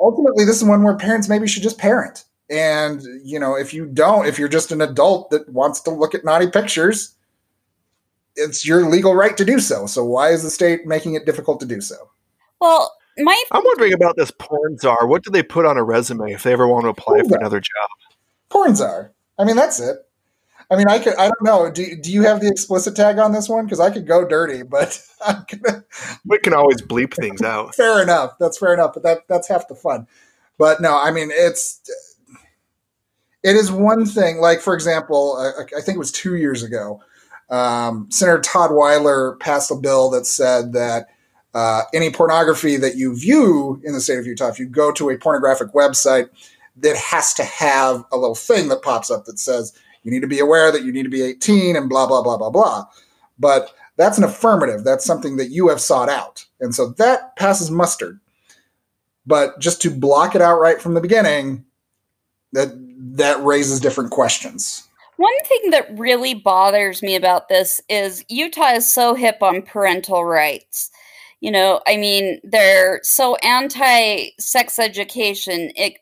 [0.00, 3.86] ultimately, this is one where parents maybe should just parent And, you know, if you
[3.86, 7.14] don't, if you're just an adult that wants to look at naughty pictures,
[8.36, 9.86] it's your legal right to do so.
[9.86, 11.96] So why is the state making it difficult to do so?
[12.60, 15.06] Well, my I'm wondering about this porn czar.
[15.06, 17.30] What do they put on a resume if they ever want to apply Porn for
[17.30, 17.38] czar.
[17.40, 17.88] another job?
[18.48, 19.12] Porn czar.
[19.38, 19.96] I mean, that's it.
[20.70, 21.16] I mean, I could.
[21.16, 21.70] I don't know.
[21.70, 23.64] Do, do you have the explicit tag on this one?
[23.64, 25.84] Because I could go dirty, but I'm gonna,
[26.24, 27.74] We can always bleep things out.
[27.76, 28.32] fair enough.
[28.38, 28.94] That's fair enough.
[28.94, 30.06] But that that's half the fun.
[30.58, 31.80] But no, I mean, it's
[33.42, 34.38] it is one thing.
[34.38, 37.02] Like for example, I, I think it was two years ago.
[37.50, 41.08] Um, Senator Todd Weiler passed a bill that said that
[41.52, 45.10] uh, any pornography that you view in the state of Utah, if you go to
[45.10, 46.28] a pornographic website,
[46.76, 50.26] that has to have a little thing that pops up that says you need to
[50.26, 52.86] be aware that you need to be 18 and blah blah blah blah blah.
[53.38, 54.84] But that's an affirmative.
[54.84, 58.20] That's something that you have sought out, and so that passes mustard.
[59.26, 61.64] But just to block it outright from the beginning,
[62.52, 62.72] that
[63.16, 64.86] that raises different questions.
[65.16, 70.24] One thing that really bothers me about this is Utah is so hip on parental
[70.24, 70.90] rights.
[71.40, 75.98] You know, I mean, they're so anti sex education it,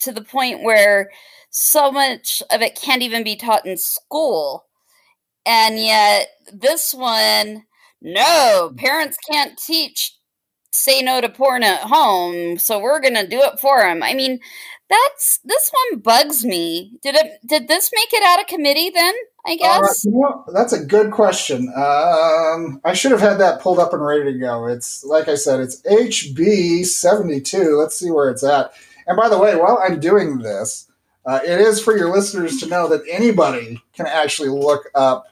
[0.00, 1.10] to the point where
[1.58, 4.66] so much of it can't even be taught in school.
[5.46, 7.64] And yet, this one,
[8.02, 10.12] no, parents can't teach
[10.72, 14.02] say no to porn at home, so we're going to do it for them.
[14.02, 14.38] I mean,
[14.90, 16.98] that's this one bugs me.
[17.02, 17.40] Did it?
[17.46, 19.14] Did this make it out of committee then?
[19.46, 20.04] I Uh, guess.
[20.04, 21.72] you know, that's a good question.
[21.76, 24.66] Um, I should have had that pulled up and ready to go.
[24.66, 27.76] It's like I said, it's HB seventy two.
[27.78, 28.72] Let's see where it's at.
[29.06, 30.85] And by the way, while I'm doing this,
[31.26, 35.26] uh, it is for your listeners to know that anybody can actually look up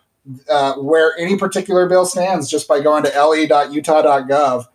[0.50, 4.66] uh, where any particular bill stands just by going to le.utah.gov.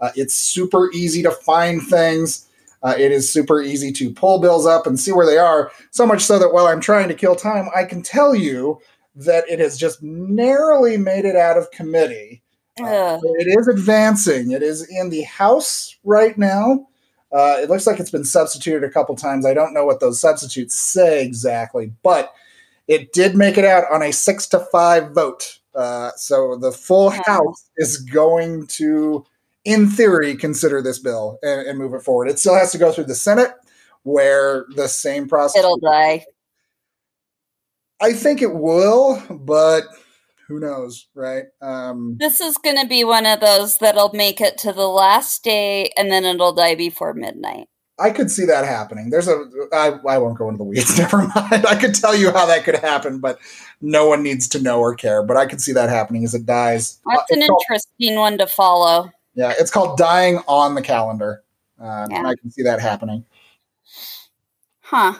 [0.00, 2.46] Uh, it's super easy to find things.
[2.82, 5.72] Uh, it is super easy to pull bills up and see where they are.
[5.90, 8.80] So much so that while I'm trying to kill time, I can tell you
[9.16, 12.42] that it has just narrowly made it out of committee.
[12.80, 13.20] Ugh.
[13.24, 14.52] It is advancing.
[14.52, 16.86] It is in the House right now.
[17.30, 19.44] Uh, it looks like it's been substituted a couple times.
[19.44, 22.32] I don't know what those substitutes say exactly, but
[22.86, 25.58] it did make it out on a six to five vote.
[25.74, 27.22] Uh, so the full Wow.
[27.26, 29.26] House is going to,
[29.64, 32.28] in theory, consider this bill and, and move it forward.
[32.28, 33.52] It still has to go through the Senate,
[34.04, 35.58] where the same process.
[35.58, 36.24] It'll die.
[38.00, 39.84] I think it will, but
[40.48, 41.44] who knows, right?
[41.60, 45.44] Um, This is going to be one of those that'll make it to the last
[45.44, 47.68] day and then it'll die before midnight.
[48.00, 49.10] I could see that happening.
[49.10, 50.96] There's a I, I won't go into the weeds.
[50.98, 51.66] Never mind.
[51.66, 53.38] I could tell you how that could happen, but
[53.80, 55.22] no one needs to know or care.
[55.24, 57.00] But I could see that happening as it dies.
[57.04, 59.10] Uh, That's an it's called- interesting one to follow.
[59.34, 61.42] yeah, it's called dying on the calendar,
[61.80, 62.26] uh, and Yeah.
[62.28, 63.24] I can see that happening.
[64.80, 65.14] Huh.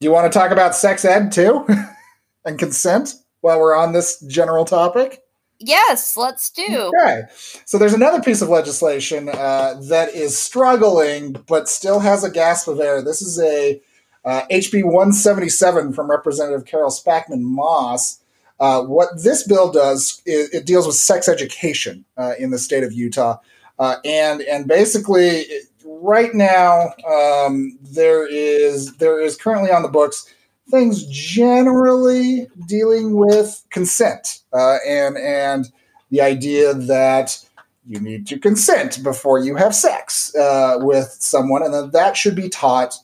[0.00, 1.64] Do you want to talk about sex ed too,
[2.44, 5.22] and consent while we're on this general topic?
[5.58, 6.90] Yes, let's do.
[7.00, 7.22] Okay.
[7.66, 12.66] So there's another piece of legislation uh, that is struggling, but still has a gasp
[12.66, 13.02] of air.
[13.02, 13.80] This is a
[14.24, 18.20] uh, HB 177 from Representative Carol Spackman Moss.
[18.58, 22.84] Uh, what this bill does is it deals with sex education uh, in the state
[22.84, 23.38] of Utah,
[23.80, 25.46] uh, and and basically
[25.84, 30.32] right now um, there is there is currently on the books
[30.72, 35.70] things generally dealing with consent uh, and and
[36.10, 37.38] the idea that
[37.86, 42.34] you need to consent before you have sex uh, with someone, and that that should
[42.34, 42.94] be taught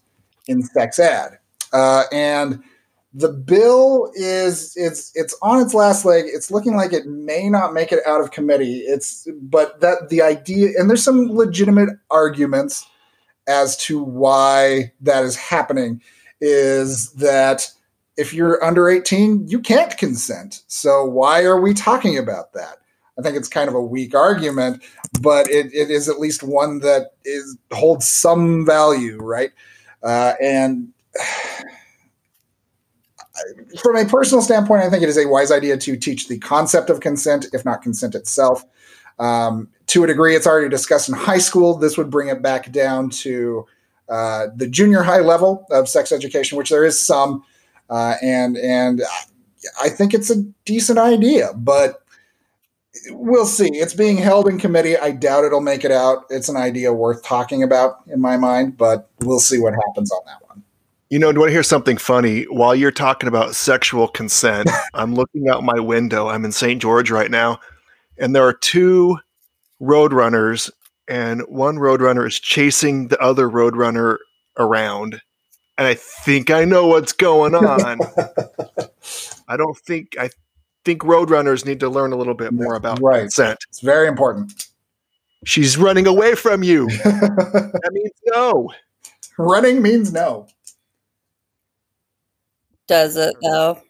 [0.49, 1.39] in sex ed.
[1.73, 2.63] Uh, and
[3.13, 6.25] the bill is it's it's on its last leg.
[6.27, 8.79] It's looking like it may not make it out of committee.
[8.81, 12.87] It's but that the idea and there's some legitimate arguments
[13.47, 16.03] as to why that is happening
[16.41, 17.71] is that
[18.17, 20.63] if you're under 18, you can't consent.
[20.67, 22.79] So why are we talking about that?
[23.19, 24.83] I think it's kind of a weak argument,
[25.21, 29.51] but it, it is at least one that is holds some value, right?
[30.03, 30.89] Uh, and
[33.81, 36.91] from a personal standpoint, I think it is a wise idea to teach the concept
[36.91, 38.65] of consent, if not consent itself.
[39.19, 41.77] Um, to a degree, it's already discussed in high school.
[41.77, 43.67] This would bring it back down to
[44.09, 47.43] uh, the junior high level of sex education, which there is some,
[47.91, 49.03] uh, and and
[49.81, 52.03] I think it's a decent idea, but
[53.11, 53.69] we'll see.
[53.73, 54.97] It's being held in committee.
[54.97, 56.25] I doubt it'll make it out.
[56.31, 60.21] It's an idea worth talking about in my mind, but we'll see what happens on
[60.27, 60.63] that one.
[61.11, 62.45] You know, do you want to hear something funny?
[62.45, 66.29] While you're talking about sexual consent, I'm looking out my window.
[66.29, 66.81] I'm in St.
[66.81, 67.61] George right now,
[68.19, 69.19] and there are two
[69.81, 70.71] roadrunners,
[71.09, 74.19] and one roadrunner is chasing the other roadrunner
[74.59, 75.21] around
[75.79, 78.01] and I think I know what's going on.
[79.47, 80.31] I don't think I
[80.85, 83.21] think roadrunners need to learn a little bit more about Right.
[83.21, 83.59] consent.
[83.71, 84.67] It's very important.
[85.45, 86.89] She's running away from you.
[87.05, 88.73] that means no.
[89.39, 90.49] Running means no.
[92.89, 93.81] Does it though?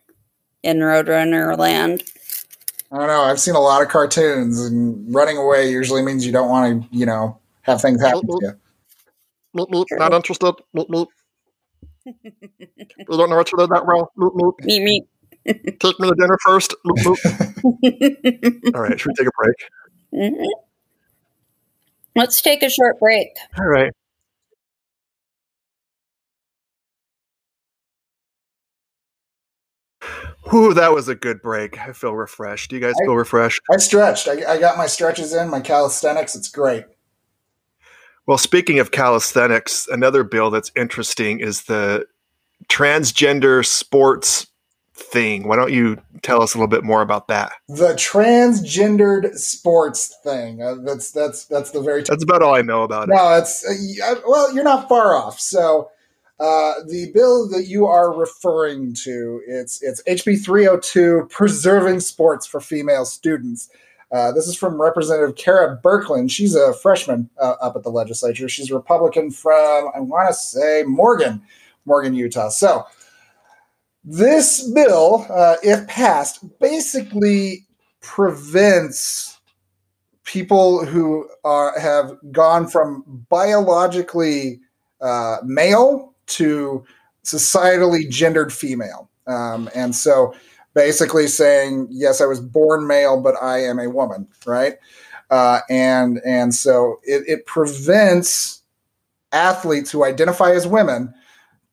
[0.63, 2.03] In Roadrunner land.
[2.91, 3.23] I don't know.
[3.23, 6.97] I've seen a lot of cartoons, and running away usually means you don't want to,
[6.97, 8.53] you know, have things happen to you.
[9.57, 10.55] Meep, meep, not interested.
[10.75, 11.07] Meep, meep.
[12.07, 14.11] We don't know what you did that well.
[14.17, 14.65] Meep, meep.
[14.65, 15.07] Meet me.
[15.47, 16.75] Take me to dinner first.
[16.87, 18.75] Meep, meep.
[18.75, 20.33] All right, should we take a break?
[20.33, 20.47] Mhm.
[22.17, 23.29] Let's take a short break.
[23.59, 23.93] All right.
[30.51, 31.79] Whew, that was a good break.
[31.79, 32.71] I feel refreshed.
[32.71, 33.61] Do you guys I- feel refreshed?
[33.73, 34.29] I stretched.
[34.29, 36.35] I, I got my stretches in, my calisthenics.
[36.35, 36.85] It's great.
[38.27, 42.07] Well, speaking of calisthenics, another bill that's interesting is the
[42.69, 44.47] transgender sports
[44.95, 45.49] thing.
[45.49, 47.53] Why don't you tell us a little bit more about that?
[47.69, 50.63] The transgendered sports thing.
[50.63, 53.15] Uh, that's that's that's the very That's about all I know about it.
[53.15, 55.41] No, it's uh, well, you're not far off.
[55.41, 55.91] So,
[56.41, 62.61] uh, the bill that you are referring to, it's it's HB 302, preserving sports for
[62.61, 63.71] female students.
[64.13, 66.31] Uh, this is from Representative Kera Birkeland.
[66.31, 68.49] She's a freshman uh, up at the legislature.
[68.49, 71.43] She's a Republican from I want to say Morgan,
[71.85, 72.49] Morgan, Utah.
[72.49, 72.87] So.
[74.11, 77.67] This bill, uh, if passed, basically
[78.01, 79.39] prevents
[80.25, 84.61] people who are have gone from biologically
[85.01, 86.85] uh, male to
[87.25, 90.35] societally gendered female, um, and so
[90.75, 94.77] basically saying, "Yes, I was born male, but I am a woman," right?
[95.31, 98.63] Uh, and and so it, it prevents
[99.33, 101.13] athletes who identify as women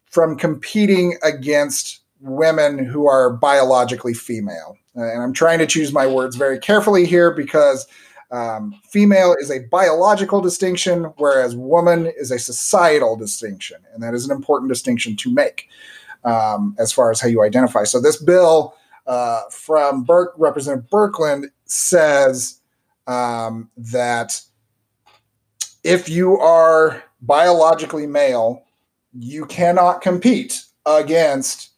[0.10, 4.78] from competing against women who are biologically female.
[4.98, 7.86] Uh, and I'm trying to choose my words very carefully here because
[8.32, 13.78] um, female is a biological distinction, whereas woman is a societal distinction.
[13.94, 15.70] And that is an important distinction to make
[16.24, 17.84] um, as far as how you identify.
[17.84, 18.76] So, this bill
[19.08, 22.60] uh, from Burke, Representative Birkeland says
[23.08, 24.42] um, that
[25.84, 28.64] if you are biologically male,
[29.14, 31.70] you cannot compete against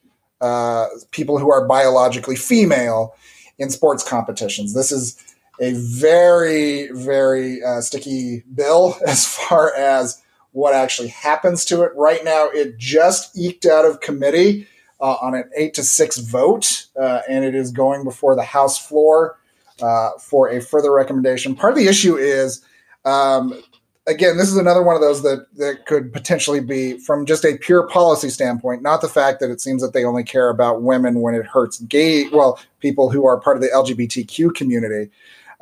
[0.41, 3.15] uh, people who are biologically female
[3.59, 4.73] in sports competitions.
[4.73, 5.21] This is
[5.59, 11.91] a very, very uh, sticky bill as far as what actually happens to it.
[11.95, 14.67] Right now, it just eked out of committee
[14.99, 18.83] uh, on an eight to six vote, uh, and it is going before the House
[18.83, 19.39] floor
[19.81, 21.55] uh, for a further recommendation.
[21.55, 22.63] Part of the issue is.
[23.05, 23.61] Um,
[24.07, 27.57] Again, this is another one of those that, that could potentially be from just a
[27.57, 31.19] pure policy standpoint, not the fact that it seems that they only care about women
[31.19, 35.11] when it hurts gay, well, people who are part of the LGBTQ community.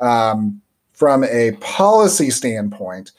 [0.00, 0.60] Um,
[0.92, 3.12] from a policy standpoint,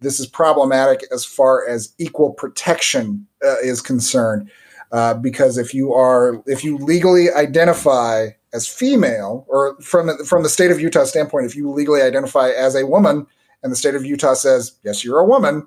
[0.00, 4.50] this is problematic as far as equal protection uh, is concerned.
[4.92, 10.48] Uh, because if you are, if you legally identify as female, or from from the
[10.48, 13.26] state of Utah standpoint, if you legally identify as a woman,
[13.64, 15.66] and the state of Utah says, yes, you're a woman,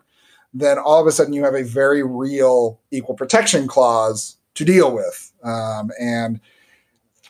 [0.53, 4.93] then all of a sudden you have a very real equal protection clause to deal
[4.93, 5.33] with.
[5.43, 6.39] Um, and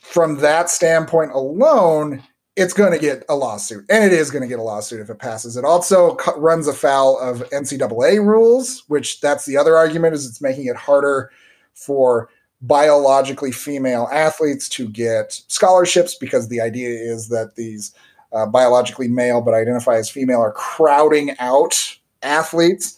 [0.00, 2.22] from that standpoint alone,
[2.58, 5.08] it's going to get a lawsuit, and it is going to get a lawsuit if
[5.08, 5.56] it passes.
[5.56, 10.42] It also cu- runs afoul of NCAA rules, which that's the other argument is it's
[10.42, 11.30] making it harder
[11.74, 12.28] for
[12.60, 17.94] biologically female athletes to get scholarships because the idea is that these
[18.32, 22.97] uh, biologically male but identify as female are crowding out athletes.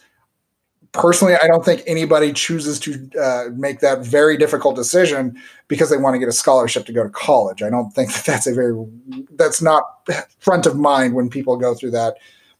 [0.93, 5.97] Personally, I don't think anybody chooses to uh, make that very difficult decision because they
[5.97, 7.63] want to get a scholarship to go to college.
[7.63, 8.75] I don't think that that's a very
[9.37, 9.85] that's not
[10.41, 12.17] front of mind when people go through that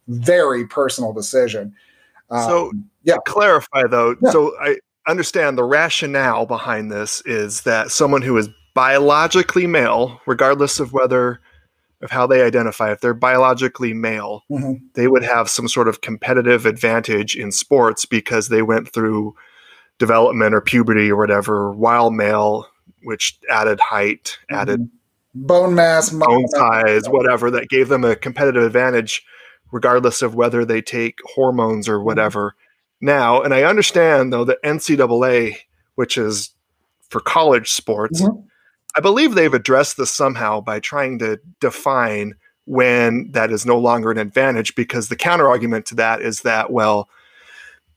[0.07, 1.75] very personal decision.
[2.29, 2.71] Um, So,
[3.03, 3.15] yeah.
[3.15, 4.29] to clarify though, Yeah.
[4.29, 4.77] so I
[5.07, 11.41] understand the rationale behind this is that someone who is biologically male, regardless of whether
[12.01, 14.81] of how they identify, if they're biologically male, Mhm.
[14.93, 19.35] they would have some sort of competitive advantage in sports because they went through
[19.99, 22.67] development or puberty or whatever while male,
[23.03, 24.89] which added height, added
[25.35, 29.23] bone mass, bone size, whatever, that gave them a competitive advantage,
[29.71, 32.55] regardless of whether they take hormones or whatever.
[32.99, 35.57] Now, and I understand though that NCAA,
[35.95, 36.49] which is
[37.09, 38.43] for college sports, Mhm.
[38.95, 42.35] I believe they've addressed this somehow by trying to define
[42.65, 46.71] when that is no longer an advantage because the counter argument to that is that,
[46.71, 47.09] well,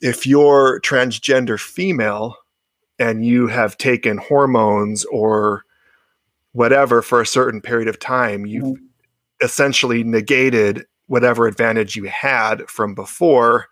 [0.01, 2.37] if you're transgender female,
[2.99, 5.65] and you have taken hormones or
[6.53, 8.85] whatever for a certain period of time, you've mm-hmm.
[9.45, 13.67] essentially negated whatever advantage you had from before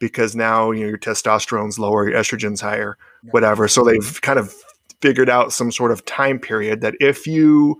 [0.00, 2.98] because now you know your testosterone's lower, your estrogen's higher,
[3.30, 3.68] whatever.
[3.68, 4.54] So they've kind of
[5.04, 7.78] figured out some sort of time period that if you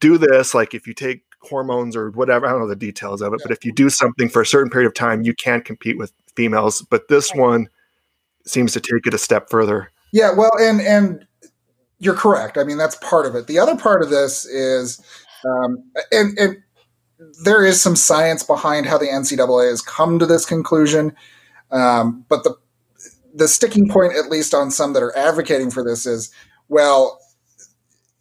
[0.00, 3.32] do this, like if you take hormones or whatever, I don't know the details of
[3.32, 5.96] it, but if you do something for a certain period of time, you can compete
[5.96, 6.82] with females.
[6.90, 7.68] But this one
[8.44, 9.92] seems to take it a step further.
[10.10, 11.24] Yeah, well, and and
[12.00, 12.58] you're correct.
[12.58, 13.46] I mean, that's part of it.
[13.46, 15.00] The other part of this is,
[15.44, 15.78] um,
[16.10, 16.56] and and
[17.44, 21.14] there is some science behind how the NCAA has come to this conclusion,
[21.70, 22.56] um, but the
[23.34, 26.30] the sticking point, at least on some that are advocating for this, is
[26.68, 27.18] well,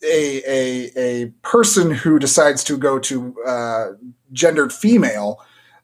[0.04, 3.88] a a a person who decides to go to uh,
[4.32, 5.40] gendered female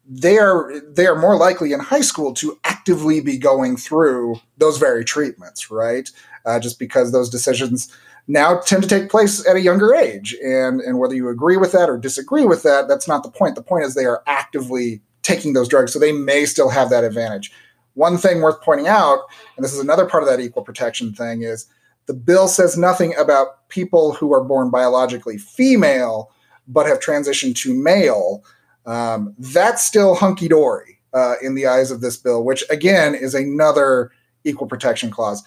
[0.08, 4.78] they are they are more likely in high school to actively be going through those
[4.78, 6.10] very treatments, right?
[6.46, 7.94] Uh, just because those decisions
[8.28, 11.74] now tend to take place at a younger age, and and whether you agree with
[11.74, 13.56] that or disagree with that, that's not the point.
[13.56, 17.04] The point is they are actively taking those drugs, so they may still have that
[17.04, 17.52] advantage.
[17.98, 19.20] One thing worth pointing out,
[19.56, 21.66] and this is another part of that equal protection thing, is
[22.06, 26.32] the bill says nothing about people who are born biologically female
[26.68, 28.44] but have transitioned to male
[28.88, 33.36] um, that's still hunky dory uh, in the eyes of this bill, which again is
[33.36, 34.12] another
[34.46, 35.44] equal protection clause.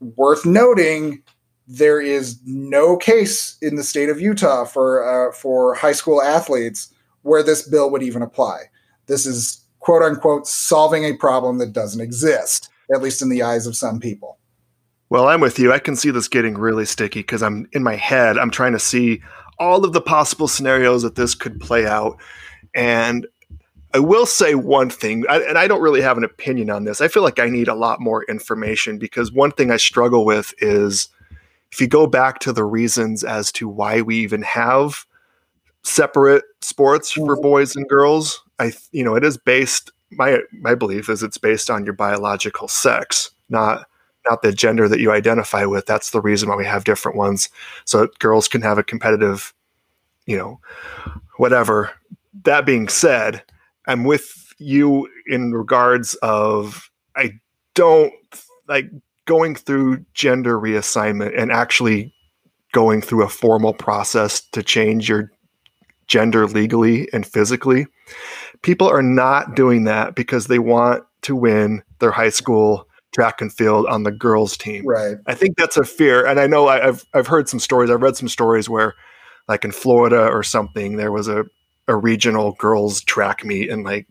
[0.00, 1.22] Worth noting,
[1.66, 6.94] there is no case in the state of Utah for uh, for high school athletes
[7.22, 8.62] where this bill would even apply.
[9.06, 13.66] This is quote unquote solving a problem that doesn't exist, at least in the eyes
[13.66, 14.38] of some people.
[15.10, 15.72] Well, I'm with you.
[15.72, 18.36] I can see this getting really sticky because I'm in my head.
[18.36, 19.22] I'm trying to see
[19.58, 22.18] all of the possible scenarios that this could play out.
[22.74, 23.26] And
[23.94, 27.00] I will say one thing, and I don't really have an opinion on this.
[27.00, 30.52] I feel like I need a lot more information because one thing I struggle with
[30.58, 31.08] is
[31.72, 35.06] if you go back to the reasons as to why we even have
[35.82, 37.42] separate sports for mm-hmm.
[37.42, 39.90] boys and girls, I you know it is based.
[40.10, 43.86] My my belief is it's based on your biological sex, not
[44.28, 45.86] not the gender that you identify with.
[45.86, 47.48] That's the reason why we have different ones,
[47.84, 49.54] so girls can have a competitive,
[50.26, 50.60] you know,
[51.36, 51.92] whatever
[52.44, 53.42] that being said,
[53.86, 57.32] I'm with you in regards of I
[57.74, 58.12] don't
[58.68, 58.90] like
[59.24, 62.14] going through gender reassignment and actually
[62.72, 65.30] going through a formal process to change your
[66.06, 67.86] gender legally and physically.
[68.62, 73.52] People are not doing that because they want to win their high school track and
[73.52, 74.86] field on the girls team.
[74.86, 75.16] Right.
[75.26, 76.26] I think that's a fear.
[76.26, 78.94] And I know I've I've heard some stories, I've read some stories where
[79.48, 81.44] like in Florida or something, there was a
[81.88, 84.06] a regional girls track meet and like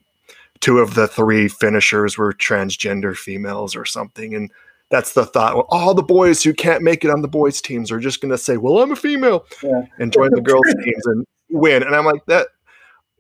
[0.59, 4.51] two of the three finishers were transgender females or something and
[4.89, 7.91] that's the thought well all the boys who can't make it on the boys teams
[7.91, 9.83] are just going to say well i'm a female yeah.
[9.99, 12.47] and join the girls teams and win and i'm like that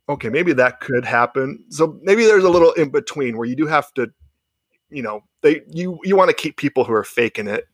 [0.09, 3.65] okay maybe that could happen so maybe there's a little in between where you do
[3.65, 4.11] have to
[4.89, 7.67] you know they you you want to keep people who are faking it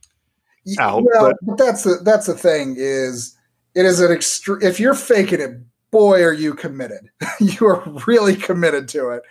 [0.79, 3.37] out well, but, but that's the that's the thing is
[3.75, 5.51] it is an extreme if you're faking it
[5.93, 7.09] boy, are you committed.
[7.39, 9.21] you are really committed to it.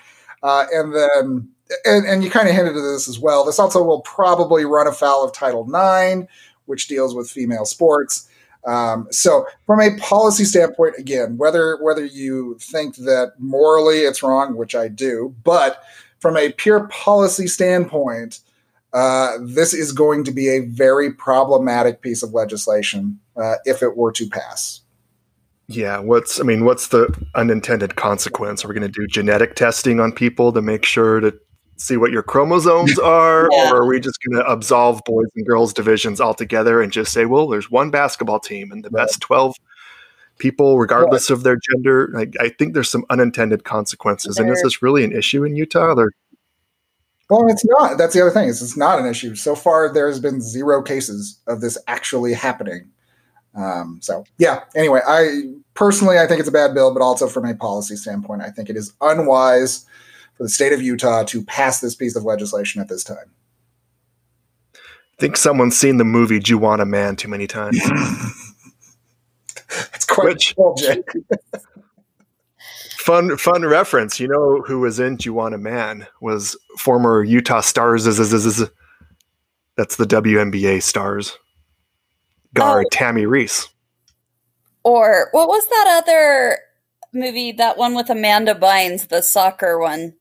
[0.42, 1.48] Uh, and then,
[1.84, 3.44] and, and you kind of hinted to this as well.
[3.44, 6.26] This also will probably run afoul of Title IX,
[6.64, 8.28] which deals with female sports.
[8.66, 14.56] Um, so, from a policy standpoint, again, whether whether you think that morally it's wrong,
[14.56, 15.82] which I do, but
[16.20, 18.40] from a pure policy standpoint,
[18.92, 23.96] uh, this is going to be a very problematic piece of legislation uh, if it
[23.96, 24.82] were to pass.
[25.68, 28.64] Yeah, what's I mean, what's the unintended consequence?
[28.64, 31.34] Are we going to do genetic testing on people to make sure to
[31.82, 33.70] see what your chromosomes are, yeah.
[33.70, 37.24] or are we just going to absolve boys and girls divisions altogether and just say,
[37.24, 39.06] well, there's one basketball team and the right.
[39.06, 39.56] best twelve
[40.38, 41.36] people, regardless right.
[41.36, 42.08] of their gender?
[42.12, 45.56] Like, I think there's some unintended consequences, there, and is this really an issue in
[45.56, 45.94] Utah?
[45.94, 46.10] There,
[47.28, 47.98] well, it's not.
[47.98, 49.34] That's the other thing is it's not an issue.
[49.34, 52.90] So far, there has been zero cases of this actually happening.
[53.54, 54.60] Um, so yeah.
[54.74, 58.42] Anyway, I personally I think it's a bad bill, but also from a policy standpoint,
[58.42, 59.86] I think it is unwise
[60.34, 63.30] for the state of Utah to pass this piece of legislation at this time.
[64.74, 64.78] I
[65.20, 67.80] think someone's seen the movie "Juwanna Mann" too many times.
[69.94, 71.08] It's quite Which, cool, Jake.
[72.98, 74.20] fun fun reference.
[74.20, 78.70] You know who was in "Juwanna Mann" was former Utah Starzz.
[79.76, 81.38] That's the WNBA Stars
[82.54, 82.88] guard, oh.
[82.92, 83.68] Tammi Reiss.
[84.84, 86.58] Or what was that other
[87.12, 87.52] movie?
[87.52, 90.14] That one with Amanda Bynes, the soccer one.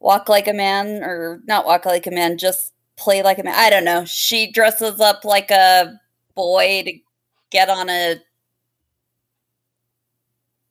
[0.00, 3.54] Walk like a man, or not walk like a man, just play like a man.
[3.56, 4.04] I don't know.
[4.04, 5.98] She dresses up like a
[6.34, 6.92] boy to
[7.50, 8.16] get on a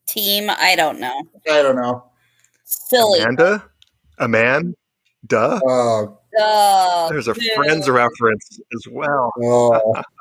[0.05, 0.49] team.
[0.49, 1.21] I don't know.
[1.49, 2.05] I don't know.
[2.63, 3.19] Silly.
[3.19, 3.63] Amanda?
[4.19, 4.73] A man?
[5.25, 5.59] Duh.
[5.65, 7.51] Oh, Oh, There's a dude.
[7.55, 9.31] Friends reference as well.
[9.41, 10.01] oh.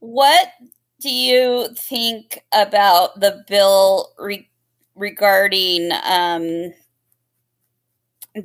[0.00, 0.52] What
[1.00, 4.48] do you think about the bill re-
[4.94, 6.72] regarding um,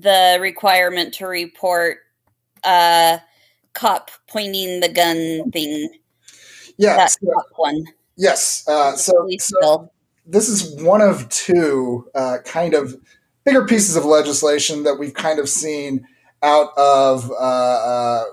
[0.02, 1.98] the requirement to report
[2.64, 3.18] uh,
[3.74, 5.90] cop pointing the gun thing?
[6.78, 6.96] yeah.
[6.96, 7.86] that so- one.
[8.18, 8.68] yes.
[8.68, 9.92] Uh, so, so
[10.26, 12.96] this is one of two uh, kind of
[13.44, 16.08] bigger pieces of legislation that we've kind of seen
[16.42, 18.24] out of uh, uh,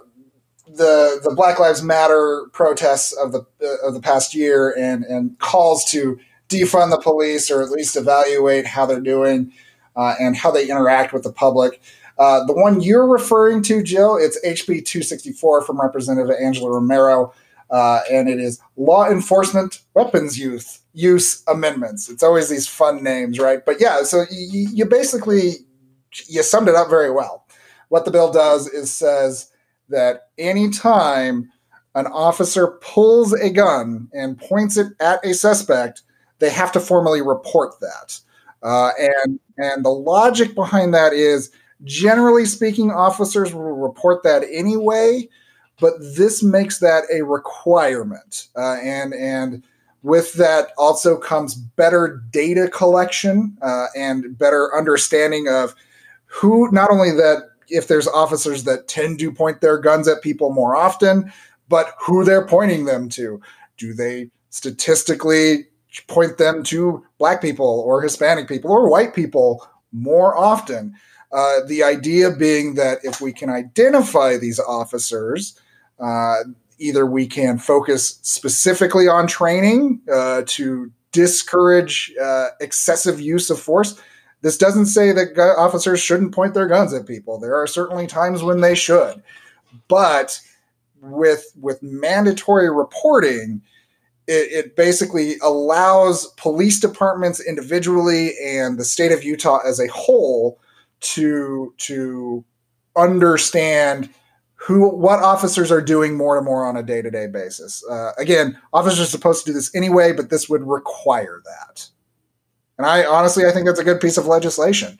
[0.66, 5.38] the the Black Lives Matter protests of the uh, of the past year and and
[5.38, 9.52] calls to defund the police or at least evaluate how they're doing
[9.96, 11.80] uh, and how they interact with the public.
[12.18, 17.32] Uh, the one you're referring to, Jill, it's HB 264 from Representative Angela Romero,
[17.70, 22.08] uh, and it is Law Enforcement Weapons Use Use Amendments.
[22.08, 23.64] It's always these fun names, right?
[23.64, 25.52] But yeah, so you, you basically
[26.26, 27.46] you summed it up very well.
[27.88, 29.50] What the bill does is says
[29.88, 31.50] that anytime
[31.94, 36.02] an officer pulls a gun and points it at a suspect,
[36.38, 38.20] they have to formally report that.
[38.62, 41.50] Uh, and and the logic behind that is,
[41.84, 45.28] generally speaking, officers will report that anyway,
[45.80, 48.48] but this makes that a requirement.
[48.56, 49.62] Uh, and and
[50.02, 55.74] with that also comes better data collection uh, and better understanding of
[56.24, 60.52] who not only that if there's officers that tend to point their guns at people
[60.52, 61.32] more often,
[61.68, 63.40] but who they're pointing them to.
[63.76, 65.66] Do they statistically
[66.06, 70.94] point them to black people or Hispanic people or white people more often?
[71.32, 75.58] Uh, the idea being that if we can identify these officers,
[76.00, 76.38] uh,
[76.78, 84.00] either we can focus specifically on training uh, to discourage uh, excessive use of force.
[84.42, 87.38] This doesn't say that gu- officers shouldn't point their guns at people.
[87.38, 89.22] There are certainly times when they should,
[89.88, 90.40] but
[91.02, 93.62] with with mandatory reporting,
[94.30, 100.60] it, it basically allows police departments individually and the state of Utah as a whole
[101.00, 102.44] to to
[102.96, 104.08] understand
[104.54, 107.84] who what officers are doing more and more on a day-to-day basis.
[107.90, 111.88] Uh, again officers are supposed to do this anyway but this would require that.
[112.78, 114.96] And i honestly i think that's a good piece of legislation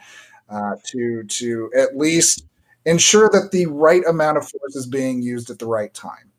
[0.48, 2.44] uh, to to at least
[2.84, 6.29] ensure that the right amount of force is being used at the right time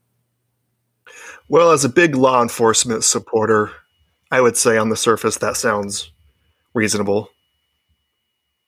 [1.51, 3.71] Well, as a big law enforcement supporter,
[4.31, 6.09] I would say on the surface that sounds
[6.73, 7.29] reasonable.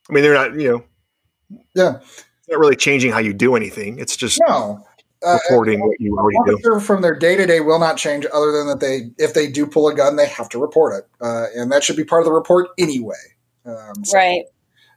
[0.10, 2.00] I mean, they're not, you know, yeah,
[2.50, 4.00] not really changing how you do anything.
[4.00, 4.86] It's just no
[5.26, 6.80] uh, reporting what you already do.
[6.82, 9.96] from their day-to-day will not change other than that they if they do pull a
[9.96, 12.68] gun they have to report it uh, and that should be part of the report
[12.78, 13.16] anyway
[13.66, 14.44] um, so, Right,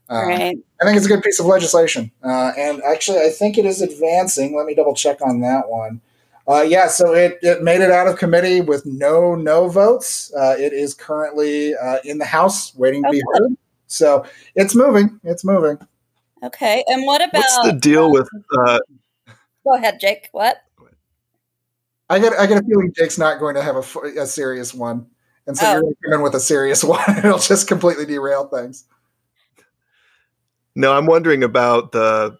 [0.09, 0.57] um, right.
[0.81, 2.11] I think it's a good piece of legislation.
[2.23, 4.57] Uh, and actually, I think it is advancing.
[4.57, 6.01] Let me double check on that one.
[6.49, 10.33] Uh, yeah, so it, it made it out of committee with no no votes.
[10.35, 13.57] Uh, it is currently uh, in the House waiting to be heard.
[13.89, 14.25] So
[14.55, 15.21] it's moving.
[15.25, 15.79] It's moving.
[16.45, 17.35] Okay, and what about?
[17.39, 18.29] What's the deal with
[18.59, 18.79] uh,
[19.65, 20.29] Go ahead, Jake.
[20.33, 20.59] What?
[22.09, 25.07] I get I get a feeling Jake's not going to have a, a serious one,
[25.49, 25.73] and so Oh.
[25.73, 27.01] you're going to come in with a serious one.
[27.19, 28.85] It'll just completely derail things.
[30.77, 32.37] No, I'm wondering about the.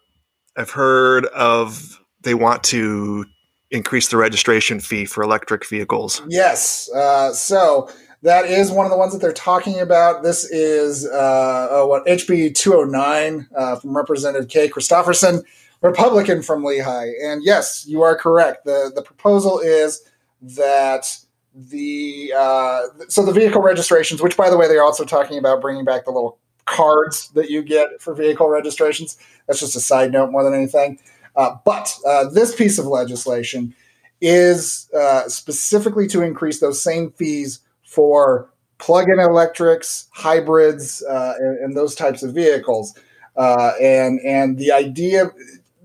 [0.55, 3.25] I've heard of they want to
[3.71, 6.21] increase the registration fee for electric vehicles.
[6.27, 6.89] Yes.
[6.91, 7.89] Uh, so
[8.23, 10.23] that is one of the ones that they're talking about.
[10.23, 15.43] This is uh, oh, what HB 209 uh, from Representative Kay Christofferson,
[15.81, 17.11] Republican from Lehi.
[17.23, 18.65] And yes, you are correct.
[18.65, 20.01] the The proposal is
[20.41, 21.17] that
[21.53, 25.85] the uh, so the vehicle registrations, which by the way, they're also talking about bringing
[25.85, 29.17] back the little cards that you get for vehicle registrations.
[29.47, 30.99] That's just a side note more than anything.
[31.37, 33.73] Uh, but uh, this piece of legislation
[34.19, 41.95] is uh, specifically to increase those same fees for plug-in electrics, hybrids, and, and those
[41.95, 42.93] types of vehicles.
[43.37, 45.31] And and the idea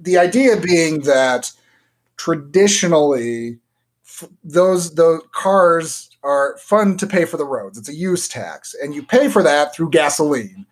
[0.01, 1.53] the idea being that
[2.17, 3.59] traditionally
[4.43, 7.77] those those cars are fun to pay for the roads.
[7.77, 10.67] It's a use tax, and you pay for that through gasoline.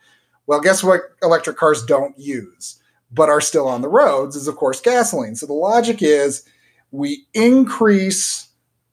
[0.47, 1.03] Well, guess what?
[1.23, 2.80] Electric cars don't use,
[3.13, 4.37] but are still on the roads.
[4.37, 5.37] Is of course gasoline.
[5.37, 6.45] So the logic is
[6.91, 8.49] we increase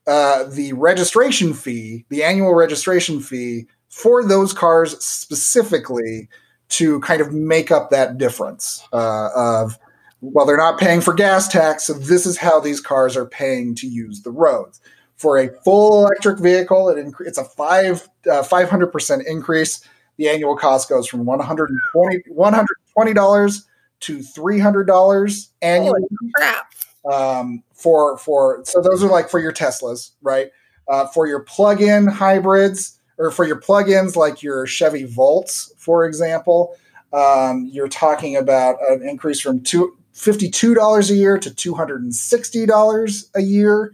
[0.08, 6.30] uh, the registration fee, the annual registration fee for those cars specifically
[6.70, 9.78] to kind of make up that difference uh, of
[10.22, 13.76] well, they're not paying for gas tax, so this is how these cars are paying
[13.76, 14.82] to use the roads.
[15.16, 19.88] For a full electric vehicle, it incre- it's a five uh, 500% increase.
[20.18, 23.64] The annual cost goes from 120 $120
[24.02, 26.02] to $300 annually.
[26.36, 26.74] Crap.
[27.12, 30.50] Um, for for so those are like for your Teslas, right?
[30.90, 36.76] Uh, for your plug-in hybrids or for your plug-ins like your Chevy Volts, for example,
[37.14, 43.94] um, you're talking about an increase from two, $52 a year to $260 a year.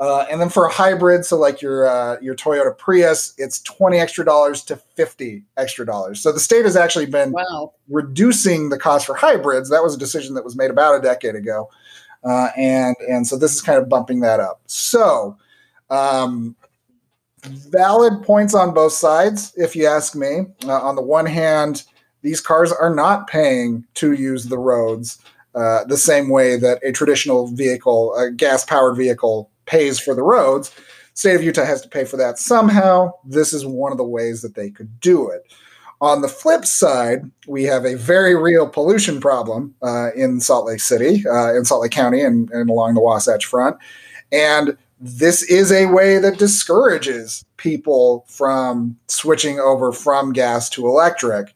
[0.00, 3.98] Uh, and then for a hybrid, so like your uh, your Toyota Prius, it's twenty
[3.98, 6.22] extra dollars to fifty extra dollars.
[6.22, 7.74] So the state has actually been Wow.
[7.90, 9.68] reducing the cost for hybrids.
[9.68, 11.68] That was a decision that was made about a decade ago,
[12.24, 14.62] uh, and and so this is kind of bumping that up.
[14.64, 15.36] So,
[15.90, 16.56] um,
[17.44, 20.46] valid points on both sides, if you ask me.
[20.64, 21.84] Uh, on the one hand,
[22.22, 25.18] these cars are not paying to use the roads
[25.54, 30.22] uh, the same way that a traditional vehicle, a gas powered vehicle, pays for the
[30.22, 30.74] roads.
[31.14, 33.12] State of Utah has to pay for that somehow.
[33.24, 35.42] This is one of the ways that they could do it.
[36.00, 40.80] On the flip side, we have a very real pollution problem uh, in Salt Lake
[40.80, 43.76] City, uh, in Salt Lake County, and, and along the Wasatch Front.
[44.32, 51.54] And this is a way that discourages people from switching over from gas to electric.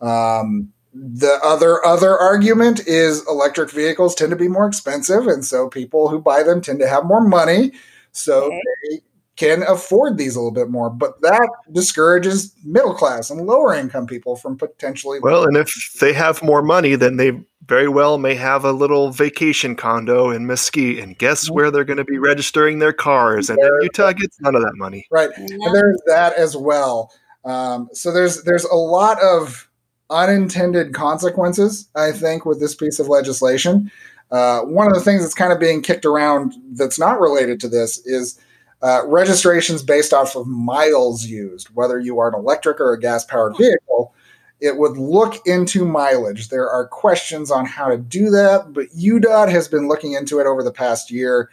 [0.00, 5.68] Um, the other other argument is electric vehicles tend to be more expensive, and so
[5.68, 7.72] people who buy them tend to have more money,
[8.12, 8.60] so Okay.
[8.90, 9.00] they
[9.36, 10.88] can afford these a little bit more.
[10.88, 15.18] But that discourages middle class and lower income people from potentially.
[15.20, 15.70] Well, and if
[16.00, 17.32] they have more money, then they
[17.66, 21.00] very well may have a little vacation condo in Mesquite.
[21.00, 23.50] And guess where they're going to be registering their cars?
[23.50, 25.06] And then Utah gets none of that money.
[25.10, 27.12] right, and there's that as well.
[27.44, 29.65] Um, so there's there's a lot of
[30.10, 33.90] unintended consequences, I think, with this piece of legislation.
[34.30, 37.68] Uh, one of the things that's kind of being kicked around that's not related to
[37.68, 38.40] this is
[38.82, 43.24] uh, registrations based off of miles used, whether you are an electric or a gas
[43.24, 44.14] powered vehicle.
[44.60, 46.48] It would look into mileage.
[46.48, 50.46] There are questions on how to do that, but UDOT has been looking into it
[50.46, 51.50] over the past year.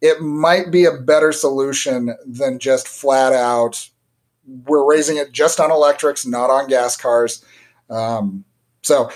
[0.00, 3.88] It might be a better solution than just flat out,
[4.46, 7.44] we're raising it just on electrics, not on gas cars.
[7.90, 8.44] Um,
[8.82, 9.10] so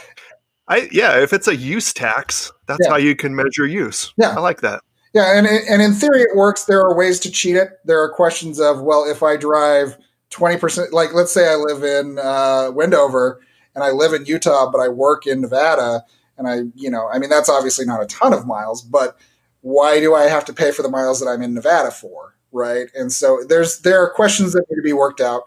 [0.69, 2.91] I yeah, if it's a use tax, that's Yeah.
[2.91, 4.13] how you can measure use.
[4.17, 4.31] Yeah.
[4.31, 4.81] I like that.
[5.15, 6.65] Yeah, and and in theory it works.
[6.65, 7.71] There are ways to cheat it.
[7.85, 9.97] There are questions of well, if I drive
[10.31, 13.41] twenty percent, like let's say I live in uh, Wendover
[13.75, 16.05] and I live in Utah, but I work in Nevada,
[16.37, 19.17] and I, you know, I mean that's obviously not a ton of miles, but
[19.63, 22.89] why do I have to pay for the miles that I'm in Nevada for, right?
[22.95, 25.45] And so there's there are questions that need to be worked out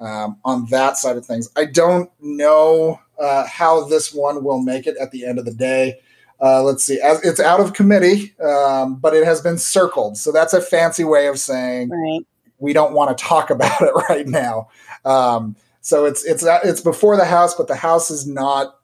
[0.00, 1.48] um, on that side of things.
[1.56, 5.54] I don't know uh, how this one will make it at the end of the
[5.54, 6.00] day.
[6.40, 7.00] Uh, let's see.
[7.00, 10.16] As it's out of committee, um, but it has been circled.
[10.16, 12.20] So that's a fancy way of saying Right.
[12.58, 14.68] we don't want to talk about it right now.
[15.04, 18.78] Um, so it's it's it's before the House, but the House is not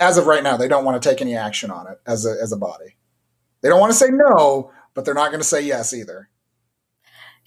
[0.00, 0.56] as of right now.
[0.56, 2.96] They don't want to take any action on it as a as a body.
[3.60, 6.28] They don't want to say no, but they're not going to say yes either.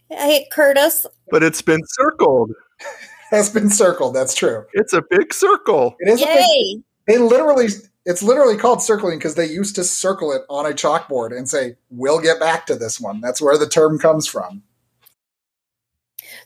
[0.09, 1.07] Hey, Curtis.
[1.29, 2.51] But it's been circled.
[3.31, 4.13] Has been circled.
[4.13, 4.65] That's true.
[4.73, 5.95] It's a big circle.
[5.99, 6.21] It is.
[6.21, 6.83] A big, Yay.
[7.07, 7.67] they literally.
[8.05, 11.75] It's literally called circling because they used to circle it on a chalkboard and say,
[11.89, 14.63] "We'll get back to this one." That's where the term comes from.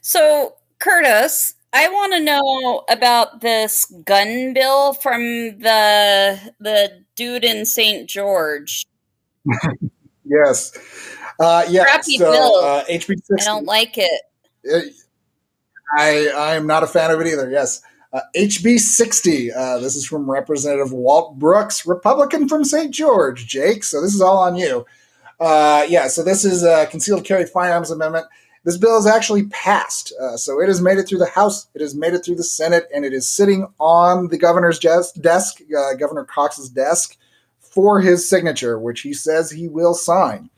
[0.01, 5.21] So, Curtis, I want to know about this gun bill from
[5.59, 8.07] the the dude in St.
[8.07, 8.85] George.
[10.25, 10.71] Yes.
[11.39, 11.83] Uh, yeah.
[11.83, 12.55] Crappy so bill.
[12.55, 14.21] uh, HB I don't like it.
[14.71, 14.79] Uh,
[15.97, 17.49] I I am not a fan of it either.
[17.49, 17.81] Yes.
[18.13, 19.51] Uh, HB 60.
[19.51, 22.93] Uh, this is from Representative Walt Brooks, Republican from St.
[22.93, 23.83] George, Jake.
[23.83, 24.85] So this is all on you.
[25.37, 28.25] Uh, yeah, so this is a concealed carry firearms amendment.
[28.63, 30.13] This bill is actually passed.
[30.19, 32.43] Uh, so it has made it through the House, it has made it through the
[32.43, 37.17] Senate, and it is sitting on the governor's desk, uh, Governor Cox's desk,
[37.59, 40.49] for his signature, which he says he will sign.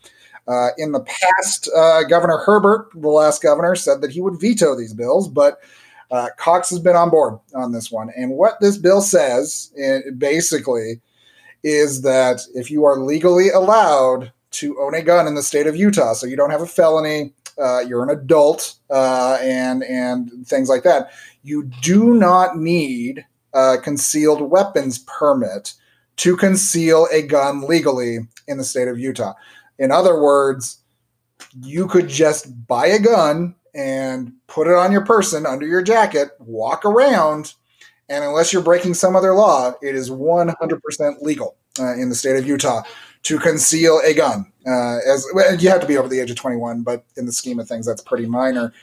[0.48, 4.76] Uh, in the past, uh, Governor Herbert, the last governor, said that he would veto
[4.76, 5.60] these bills, but
[6.12, 8.12] uh, Cox has been on board on this one.
[8.16, 11.02] And what this bill says, eh, basically,
[11.64, 15.76] is that if you are legally allowed to own a gun in the state of
[15.76, 20.70] Utah, so you don't have a felony, uh, you're an adult, uh, and and things
[20.70, 21.10] like that,
[21.44, 25.74] you do not need a concealed weapons permit
[26.18, 29.34] to conceal a gun legally in the state of Utah.
[29.80, 30.80] In other words,
[31.62, 36.30] you could just buy a gun and put it on your person under your jacket,
[36.40, 37.54] walk around,
[38.10, 41.56] and unless you're breaking some other law, it is 100% legal.
[41.80, 42.82] uh, in the state of Utah
[43.22, 44.52] to conceal a gun.
[44.66, 47.32] Uh, as well, you have to be over the age of 21, but in the
[47.32, 48.74] scheme of things, that's pretty minor.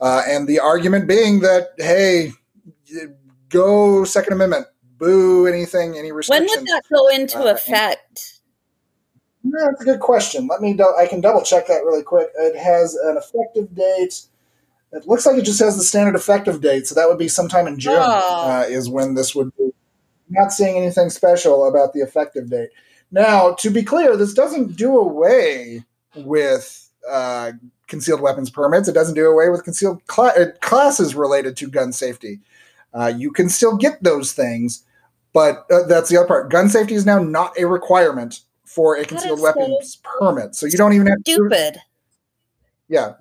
[0.00, 2.32] Uh, and the argument being that hey,
[3.50, 6.50] go Second Amendment, boo anything, any restrictions.
[6.50, 8.37] When would that go into Uh, effect?
[9.44, 10.46] Yeah, that's a good question.
[10.48, 10.74] Let me.
[10.74, 12.28] dou- I can double check that really quick.
[12.36, 14.22] It has an effective date.
[14.92, 17.66] It looks like it just has the standard effective date, so that would be sometime
[17.66, 17.94] in June.
[17.96, 18.50] Oh.
[18.50, 19.70] Uh, is when this would be.
[20.30, 22.68] Not seeing anything special about the effective date.
[23.10, 25.84] Now, to be clear, this doesn't do away
[26.16, 27.52] with uh,
[27.86, 28.88] concealed weapons permits.
[28.88, 32.40] It doesn't do away with concealed cla- uh, classes related to gun safety.
[32.92, 34.84] Uh, you can still get those things,
[35.32, 36.50] but uh, that's the other part.
[36.50, 38.40] Gun safety is now not a requirement
[38.78, 41.32] for a concealed so weapons permit, so you don't even have to.
[41.32, 41.78] Stupid.
[42.88, 43.14] Yeah,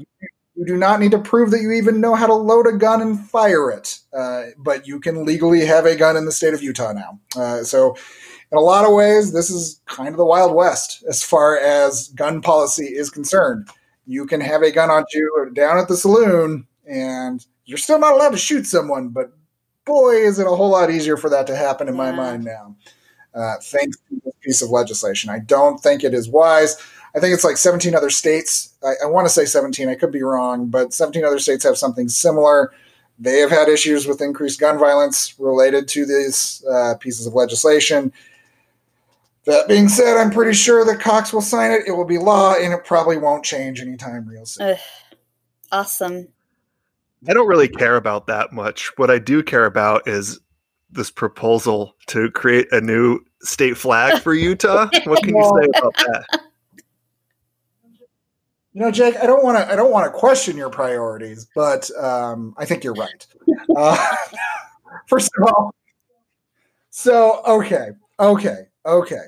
[0.54, 3.02] you, do not need to prove that you even know how to load a gun
[3.02, 6.62] and fire it, uh, but you can legally have a gun in the state of
[6.62, 7.20] Utah now.
[7.36, 7.98] Uh, so,
[8.52, 12.10] in a lot of ways, this is kind of the Wild West as far as
[12.10, 13.68] gun policy is concerned.
[14.06, 18.14] You can have a gun on you down at the saloon, and you're still not
[18.14, 19.32] allowed to shoot someone, but
[19.86, 22.76] boy, is it a whole lot easier for that to happen in my mind now.
[23.38, 25.30] Uh, thanks to this piece of legislation.
[25.30, 26.76] I don't think it is wise.
[27.16, 28.76] I think it's like 17 other states.
[28.84, 29.88] I, I want to say 17.
[29.90, 32.72] I could be wrong, but 17 other states have something similar.
[33.20, 38.12] They have had issues with increased gun violence related to these uh, pieces of legislation.
[39.46, 41.84] That being said, I'm pretty sure that Cox will sign it.
[41.88, 44.72] It will be law, and it probably won't change anytime real soon.
[44.72, 44.78] Ugh.
[45.72, 46.28] Awesome.
[47.28, 48.92] I don't really care about that much.
[48.98, 50.40] What I do care about is
[50.90, 54.90] this proposal to create a new state flag for Utah.
[55.06, 56.42] what can you say about that?
[58.74, 59.72] You know, Jake, I don't want to.
[59.72, 63.28] I don't want to question your priorities, but um, I think you're right.
[63.76, 63.98] Uh,
[65.08, 65.74] first of all,
[66.90, 69.26] so okay, okay, okay.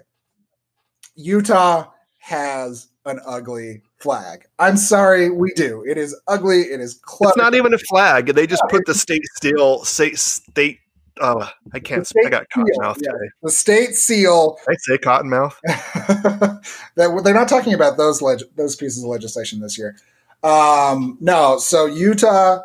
[1.16, 1.88] Utah
[2.18, 4.46] has an ugly flag.
[4.60, 5.84] I'm sorry, we do.
[5.88, 6.62] It is ugly.
[6.62, 7.38] It is cluttered.
[7.38, 8.28] It's not even a flag.
[8.28, 10.80] They just put the state seal, state, state.
[11.22, 12.08] Oh, I can't.
[12.08, 12.24] The.
[12.26, 13.12] I got cotton seal, mouth yeah.
[13.12, 13.30] today.
[13.44, 14.58] the state seal.
[14.68, 15.60] I say cotton mouth.
[15.64, 19.96] that they're not talking about those leg- those pieces of legislation this year.
[20.44, 22.62] Um, no, so Utah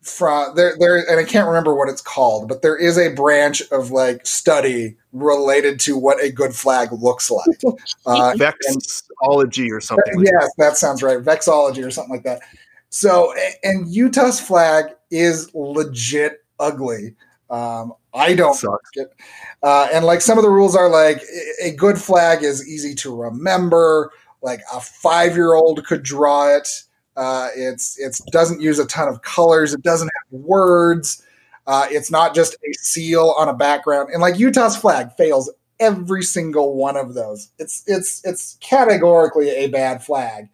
[0.00, 3.62] from there there and I can't remember what it's called, but there is a branch
[3.70, 7.60] of like study related to what a good flag looks like.
[8.06, 10.16] Uh, Vexology or something.
[10.16, 11.18] like yes, that sounds right.
[11.18, 12.40] Vexology or something like that.
[12.88, 17.14] So, and Utah's flag is legit ugly.
[17.50, 18.90] Um, I don't Sucks.
[18.96, 19.14] like it.
[19.62, 21.22] Uh, and like some of the rules are like
[21.62, 24.10] a- good flag is easy to remember.
[24.42, 26.68] Like a five year old could draw it.
[27.16, 29.74] Uh, it's it doesn't use a ton of colors.
[29.74, 31.24] It doesn't have words.
[31.66, 34.10] Uh, it's not just a seal on a background.
[34.12, 37.50] And like Utah's flag fails every single one of those.
[37.58, 40.48] It's it's it's categorically a bad flag.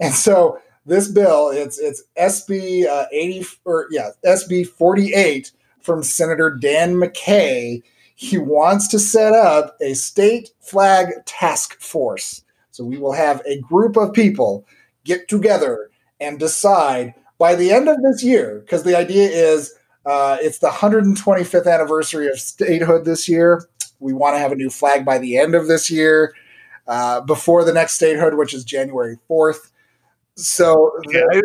[0.00, 5.52] And so this bill, it's it's SB uh, 80 or yeah, SB 48
[5.86, 7.82] from Senator Dan McCay.
[8.16, 12.42] He wants to set up a state flag task force.
[12.72, 14.66] So we will have a group of people
[15.04, 19.74] get together and decide by the end of this year, because the idea is
[20.06, 23.66] uh, it's the 125th anniversary of statehood this year.
[24.00, 26.34] We want to have a new flag by the end of this year,
[26.86, 29.70] uh, before the next statehood, which is January 4th.
[30.36, 31.42] So, Yeah, I,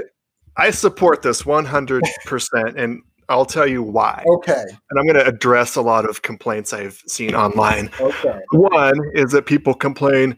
[0.57, 2.01] I support this 100%,
[2.75, 3.01] and
[3.31, 4.23] I'll tell you why.
[4.27, 7.89] okay, And I'm going to address a lot of complaints I've seen online.
[7.99, 8.39] okay.
[8.51, 10.37] One is that people complain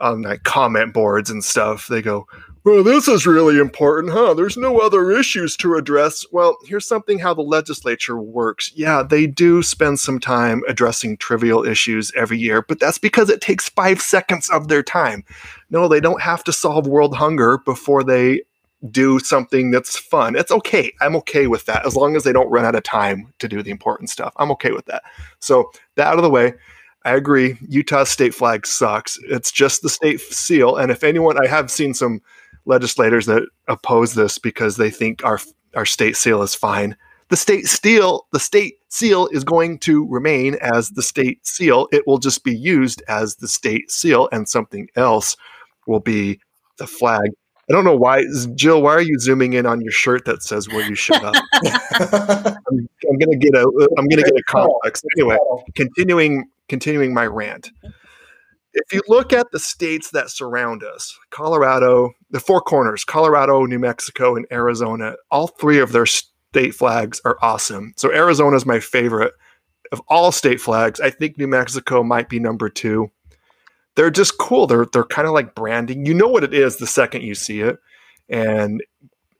[0.00, 1.88] on like comment boards and stuff.
[1.88, 2.26] They go,
[2.64, 4.34] Well, this is really important, huh?
[4.34, 6.24] There's no other issues to address.
[6.32, 8.72] Well, here's something how the legislature works.
[8.74, 13.40] Yeah, they do spend some time addressing trivial issues every year, but that's because it
[13.40, 15.24] takes five seconds of their time.
[15.70, 18.42] No, they don't have to solve world hunger before they
[18.90, 20.36] do something that's fun.
[20.36, 20.92] It's okay.
[21.00, 23.62] I'm okay with that as long as they don't run out of time to do
[23.62, 24.32] the important stuff.
[24.36, 25.02] I'm okay with that.
[25.40, 26.54] So, that out of the way.
[27.04, 27.58] I agree.
[27.68, 29.18] Utah's state flag sucks.
[29.24, 30.76] It's just the state seal.
[30.76, 32.20] And if anyone, I have seen some
[32.64, 35.38] legislators that oppose this because they think our
[35.74, 36.96] our state seal is fine.
[37.28, 41.88] The state seal, the state seal is going to remain as the state seal.
[41.90, 45.36] It will just be used as the state seal, and something else
[45.86, 46.40] will be
[46.78, 47.30] the flag.
[47.68, 48.82] I don't know why, Jill.
[48.82, 51.34] Why are you zooming in on your shirt that says "Will you shut up"?
[51.54, 53.88] I'm, I'm gonna get a.
[53.98, 55.02] I'm gonna get a complex.
[55.16, 55.38] Anyway,
[55.74, 57.70] continuing continuing my rant
[58.72, 63.78] if you look at the states that surround us colorado the four corners colorado new
[63.78, 68.80] mexico and arizona all three of their state flags are awesome so arizona is my
[68.80, 69.34] favorite
[69.94, 73.10] of all state flags, I think New Mexico might be number two.
[73.96, 74.66] They're just cool.
[74.66, 76.06] They're they're kind of like branding.
[76.06, 77.78] You know what it is the second you see it.
[78.28, 78.82] And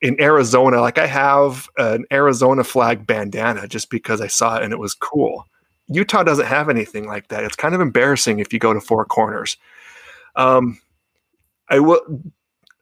[0.00, 4.72] in Arizona, like I have an Arizona flag bandana just because I saw it and
[4.72, 5.46] it was cool.
[5.88, 7.44] Utah doesn't have anything like that.
[7.44, 9.57] It's kind of embarrassing if you go to Four Corners.
[10.36, 10.78] Um,
[11.68, 12.00] I will.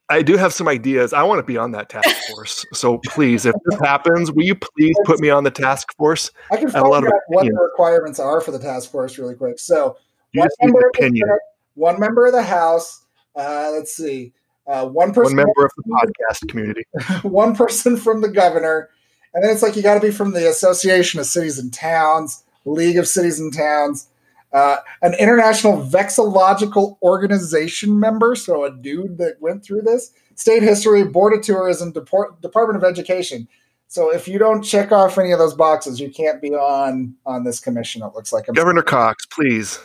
[0.09, 1.15] I do have some ideas.
[1.15, 2.67] I want to be on that task force.
[2.75, 6.31] So please, if this happens, will you please put me on the task force?
[6.51, 9.59] I can find out what the requirements are for the task force really quick.
[9.59, 9.97] So
[10.35, 11.41] one member, the,
[11.75, 13.05] one member, of the House.
[13.35, 14.33] Uh, let's see.
[14.67, 16.85] Uh, one person, one member of the podcast community,
[17.29, 18.91] one person from the governor,
[19.35, 22.45] and then it's like you got to be from the Association of Cities and Towns,
[22.65, 24.09] League of Cities and Towns,
[24.53, 31.05] uh, an international vexillological organization member, so a dude that went through this, state history,
[31.05, 33.49] board of tourism, Deport- Department of Education.
[33.89, 37.45] So if you don't check off any of those boxes, you can't be on on
[37.45, 38.03] this commission.
[38.03, 39.79] It looks like Governor Cox, please,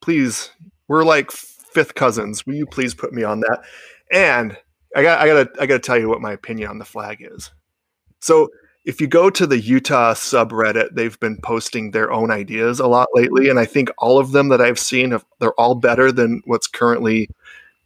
[0.00, 0.50] please,
[0.88, 2.46] we're like fifth cousins.
[2.46, 3.62] Will you please put me on that?
[4.12, 4.56] And
[4.96, 6.84] I got I got to I got to tell you what my opinion on the
[6.84, 7.50] flag is.
[8.20, 8.48] So
[8.84, 13.08] if you go to the Utah subreddit, they've been posting their own ideas a lot
[13.14, 16.42] lately, and I think all of them that I've seen, have, they're all better than
[16.44, 17.30] what's currently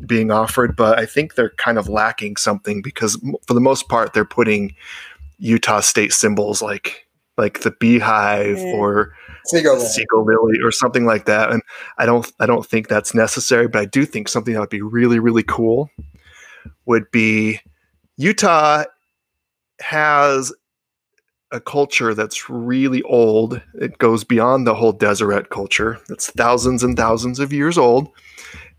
[0.06, 0.74] being offered.
[0.74, 4.74] But I think they're kind of lacking something because, for the most part, they're putting
[5.38, 9.14] Utah state symbols like like the beehive or
[9.48, 10.26] seagull,
[10.62, 11.50] or something like that.
[11.50, 11.62] And
[11.98, 14.82] I don't I don't think that's necessary, but I do think something that would be
[14.82, 15.90] really really cool
[16.86, 17.60] would be
[18.16, 18.84] Utah
[19.80, 20.52] has
[21.50, 23.60] a culture that's really old.
[23.74, 25.98] It goes beyond the whole Deseret culture.
[26.10, 28.08] It's thousands and thousands of years old.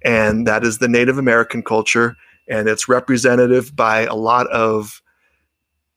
[0.03, 2.15] And that is the Native American culture.
[2.47, 5.01] And it's representative by a lot of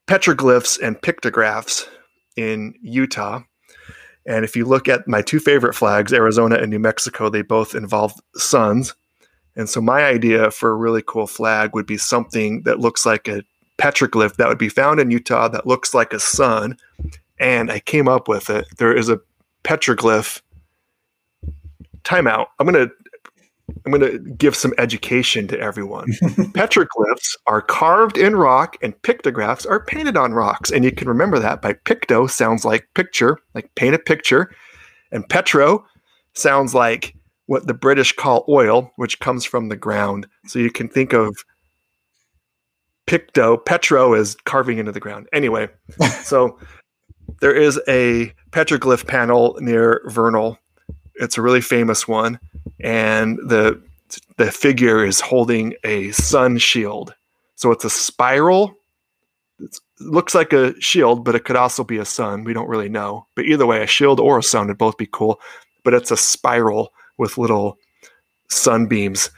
[0.06, 1.86] petroglyphs and pictographs
[2.36, 3.40] in Utah.
[4.26, 7.74] And if you look at my two favorite flags, Arizona and New Mexico, they both
[7.74, 8.94] involve suns.
[9.56, 13.28] And so my idea for a really cool flag would be something that looks like
[13.28, 13.42] a
[13.78, 16.76] petroglyph that would be found in Utah that looks like a sun.
[17.38, 18.66] And I came up with it.
[18.78, 19.20] There is a
[19.64, 20.40] petroglyph
[22.04, 22.46] timeout.
[22.58, 22.94] I'm going to
[23.84, 26.06] I'm going to give some education to everyone.
[26.54, 30.70] Petroglyphs are carved in rock and pictographs are painted on rocks.
[30.70, 34.54] And you can remember that by picto sounds like picture, like paint a picture.
[35.10, 35.84] And petro
[36.34, 37.14] sounds like
[37.46, 40.26] what the British call oil, which comes from the ground.
[40.46, 41.36] So you can think of
[43.06, 45.28] picto, petro is carving into the ground.
[45.32, 45.68] Anyway,
[46.22, 46.58] so
[47.40, 50.58] there is a petroglyph panel near Vernal.
[51.16, 52.38] It's a really famous one,
[52.80, 53.80] and the
[54.36, 57.14] the figure is holding a sun shield.
[57.54, 58.74] So it's a spiral.
[59.58, 62.44] It looks like a shield, but it could also be a sun.
[62.44, 63.26] We don't really know.
[63.34, 65.40] But either way, a shield or a sun would both be cool.
[65.84, 67.78] But it's a spiral with little
[68.48, 69.30] sunbeams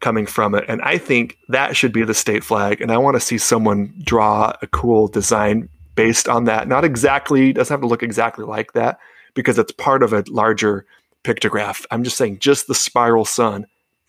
[0.00, 0.64] coming from it.
[0.68, 2.80] And I think that should be the state flag.
[2.80, 6.68] And I want to see someone draw a cool design based on that.
[6.68, 8.98] Not exactly, doesn't have to look exactly like that
[9.34, 10.86] because it's part of a larger
[11.26, 11.84] pictograph.
[11.90, 13.66] I'm just saying, just the spiral sun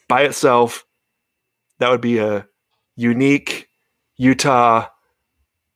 [0.07, 0.85] by itself,
[1.79, 2.47] that would be a
[2.95, 3.69] unique
[4.17, 4.87] Utah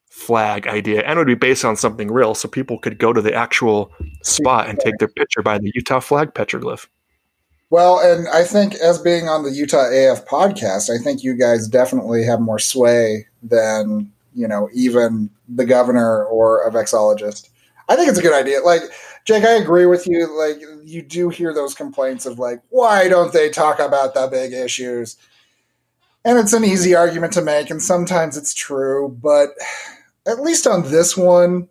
[0.09, 3.33] flag idea and would be based on something real so people could go to the
[3.33, 6.87] actual spot and take their picture by the Utah flag petroglyph.
[7.69, 11.67] Well, and I think as being on the Utah AF podcast, I think you guys
[11.67, 17.49] definitely have more sway than, you know, even the governor or a vexologist.
[17.87, 18.59] I think it's a good idea.
[18.61, 18.81] Like,
[19.25, 20.27] Jake, I agree with you.
[20.37, 24.53] Like, you do hear those complaints of, like, why don't they talk about the big
[24.53, 25.17] issues?
[26.23, 29.49] And it's an easy argument to make, and sometimes it's true, but
[30.27, 31.67] at least on this one,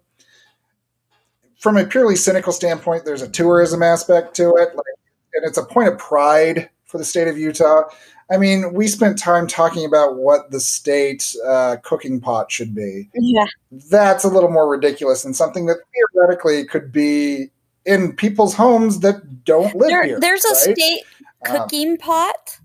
[1.58, 4.74] from a purely cynical standpoint, there's a tourism aspect to it.
[4.74, 4.86] Like,
[5.34, 7.84] and it's a point of pride for the state of Utah.
[8.32, 13.08] I mean, we spent time talking about what the state uh, cooking pot should be.
[13.14, 13.46] Yeah.
[13.90, 15.78] That's a little more ridiculous than something that
[16.14, 17.50] theoretically could be
[17.86, 20.20] in people's homes that don't live there, here.
[20.20, 21.02] There's a state
[21.48, 22.58] um, cooking um, pot.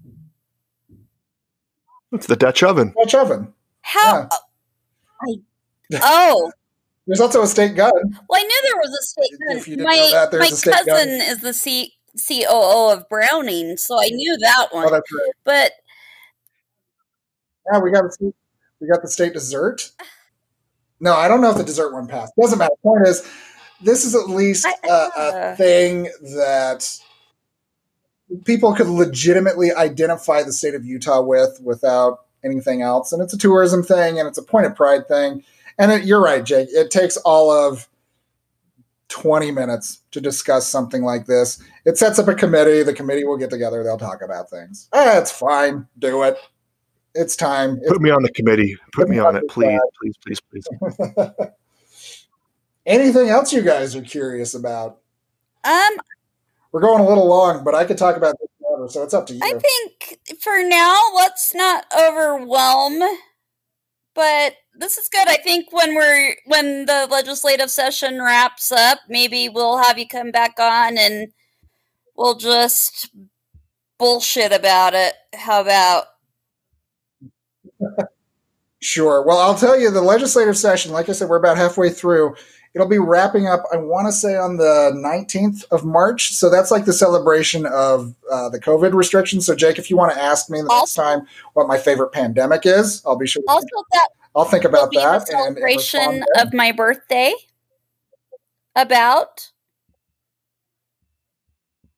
[2.11, 2.93] It's the Dutch oven.
[2.95, 3.51] Dutch oven.
[3.81, 4.29] How?
[5.27, 5.99] Yeah.
[5.99, 6.51] I, oh.
[7.07, 7.91] There's also a state gun.
[8.29, 9.83] Well, I knew there was a state gun.
[9.83, 11.07] My, that, my cousin gun.
[11.07, 11.93] is the seat
[12.27, 14.87] COO of Browning, so I knew that oh, one.
[14.87, 15.01] Oh, right.
[15.43, 15.71] But
[17.71, 18.33] yeah, we got the
[18.79, 19.91] we got the state dessert.
[20.99, 22.33] No, I don't know if the dessert one passed.
[22.39, 22.73] Doesn't matter.
[22.83, 23.29] Point is,
[23.81, 26.87] this is at least a, a uh thing that
[28.43, 33.11] people could legitimately identify the state of Utah with without anything else.
[33.11, 35.43] And it's a tourism thing and it's a point of pride thing.
[35.77, 36.69] And it, you're right, Jake.
[36.71, 37.87] It takes all of
[39.09, 41.61] 20 minutes to discuss something like this.
[41.85, 42.81] It sets up a committee.
[42.81, 43.83] The committee will get together.
[43.83, 44.89] They'll talk about things.
[44.93, 45.87] Eh, it's fine.
[45.99, 46.37] Do it.
[47.13, 47.79] It's time.
[47.87, 48.75] Put me on the committee.
[48.91, 51.29] Put me on it, please, please, please, please.
[52.85, 54.99] Anything else you guys are curious about?
[55.63, 55.97] Um,
[56.71, 59.27] We're going a little long, but I could talk about this forever, so it's up
[59.27, 59.39] to you.
[59.43, 63.01] I think for now, let's not overwhelm.
[64.13, 65.27] But this is good.
[65.27, 70.31] I think when we're when the legislative session wraps up, maybe we'll have you come
[70.31, 71.31] back on and
[72.15, 73.09] we'll just
[73.97, 75.13] bullshit about it.
[75.33, 76.05] How about?
[78.81, 79.23] Sure.
[79.25, 82.35] Well, I'll tell you the legislative session, like I said, we're about halfway through.
[82.75, 86.33] It'll be wrapping up, I want to say, on the 19th of March.
[86.33, 89.47] So that's like the celebration of uh, the COVID restrictions.
[89.47, 91.21] So, Jake, if you want to ask me the next time
[91.53, 93.41] what my favorite pandemic is, I'll be sure.
[93.41, 95.03] to- Also, that I'll think about that.
[95.03, 97.33] and- and celebration respond of my birthday.
[98.75, 99.49] About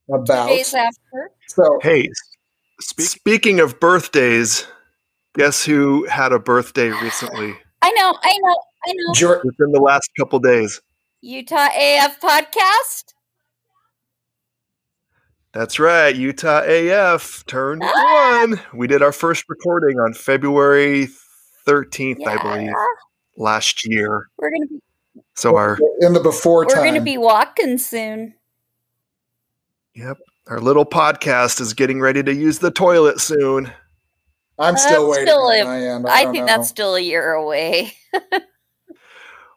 [0.07, 0.47] two about.
[0.49, 1.31] days after.
[1.47, 2.09] So, Hey,
[2.79, 4.67] speak, speaking of birthdays,
[5.35, 8.55] guess who had a birthday recently I know, I know,
[8.87, 9.13] I know.
[9.13, 10.81] Jor- within the last couple days?
[11.21, 13.13] Utah AF podcast.
[15.53, 18.39] That's right, Utah AF turned Ah!
[18.47, 18.59] one.
[18.73, 21.07] We did our first recording on February
[21.67, 22.73] 13th, I believe,
[23.37, 24.27] last year.
[24.37, 24.79] We're gonna be
[25.35, 26.79] So our in the before time.
[26.79, 28.35] we're gonna be walking soon.
[29.97, 30.17] Yep,
[30.47, 33.71] our little podcast is getting ready to use the toilet soon.
[34.59, 35.27] I'm still That's waiting.
[35.33, 36.07] still on a- my end.
[36.07, 36.45] I think know.
[36.45, 37.93] that's still a year away.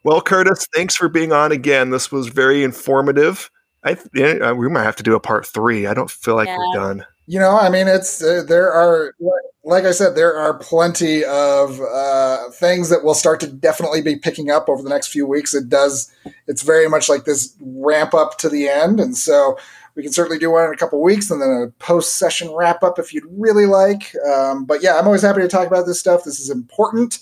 [0.02, 1.90] Well, Curtis, thanks for being on again.
[1.90, 3.50] This was very informative.
[3.84, 5.86] I th- we might have to do a part three.
[5.86, 6.56] I don't feel like Yeah.
[6.56, 7.06] we're done.
[7.26, 9.14] You know, I mean, it's uh, there are
[9.62, 14.16] like I said, there are plenty of uh, things that will start to definitely be
[14.16, 15.54] picking up over the next few weeks.
[15.54, 16.10] It does.
[16.46, 19.58] It's very much like this ramp up to the end, and so
[19.94, 22.82] we can certainly do one in a couple weeks, and then a post session wrap
[22.82, 24.14] up if you'd really like.
[24.26, 26.24] Um, but yeah, I'm always happy to talk about this stuff.
[26.24, 27.18] This is important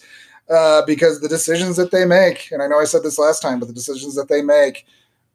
[0.51, 3.59] uh, because the decisions that they make, and I know I said this last time,
[3.59, 4.87] but the decisions that they make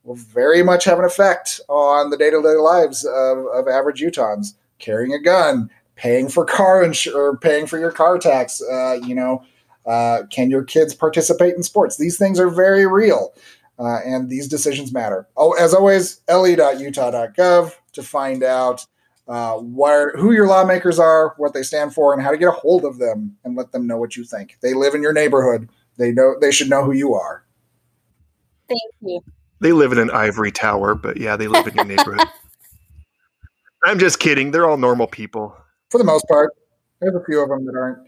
[0.03, 4.55] will very much have an effect on the day-to-day lives of, of average Utahns.
[4.79, 8.61] Carrying a gun, paying for car insurance, paying for your car tax.
[8.61, 9.41] Uh, you know,
[9.85, 11.95] uh, can your kids participate in sports?
[11.95, 13.33] These things are very real,
[13.79, 15.27] uh, and these decisions matter.
[15.37, 18.85] Oh, as always, E le.utah.gov to find out
[19.27, 22.51] uh, where who your lawmakers are, what they stand for, and how to get a
[22.51, 24.57] hold of them, and let them know what you think.
[24.61, 25.69] They live in your neighborhood.
[25.97, 27.43] They know they should know who you are.
[28.67, 29.21] Thank you.
[29.59, 32.27] They live in an ivory tower, but yeah, they live in your neighborhood.
[33.85, 34.51] I'm just kidding.
[34.51, 35.55] They're all normal people.
[35.89, 36.51] For the most part,
[36.99, 38.07] there's a few of them that aren't.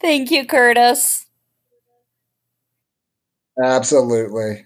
[0.00, 1.23] Thank you, Curtis.
[3.62, 4.64] Absolutely.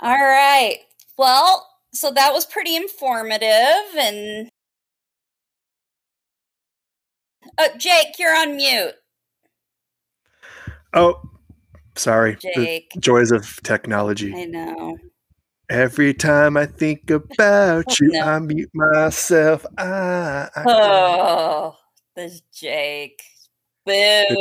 [0.00, 0.78] All right.
[1.16, 4.48] Well, so that was pretty informative and
[7.58, 8.94] Oh, Jake, you're on mute.
[10.92, 11.20] Oh,
[11.96, 12.36] sorry.
[12.54, 12.92] The Jake.
[13.00, 14.34] joys of technology.
[14.34, 14.98] I know.
[15.70, 18.20] Every time I think about you, No.
[18.20, 19.64] I mute myself.
[19.78, 21.76] I, I Oh,
[22.16, 23.22] this Jake.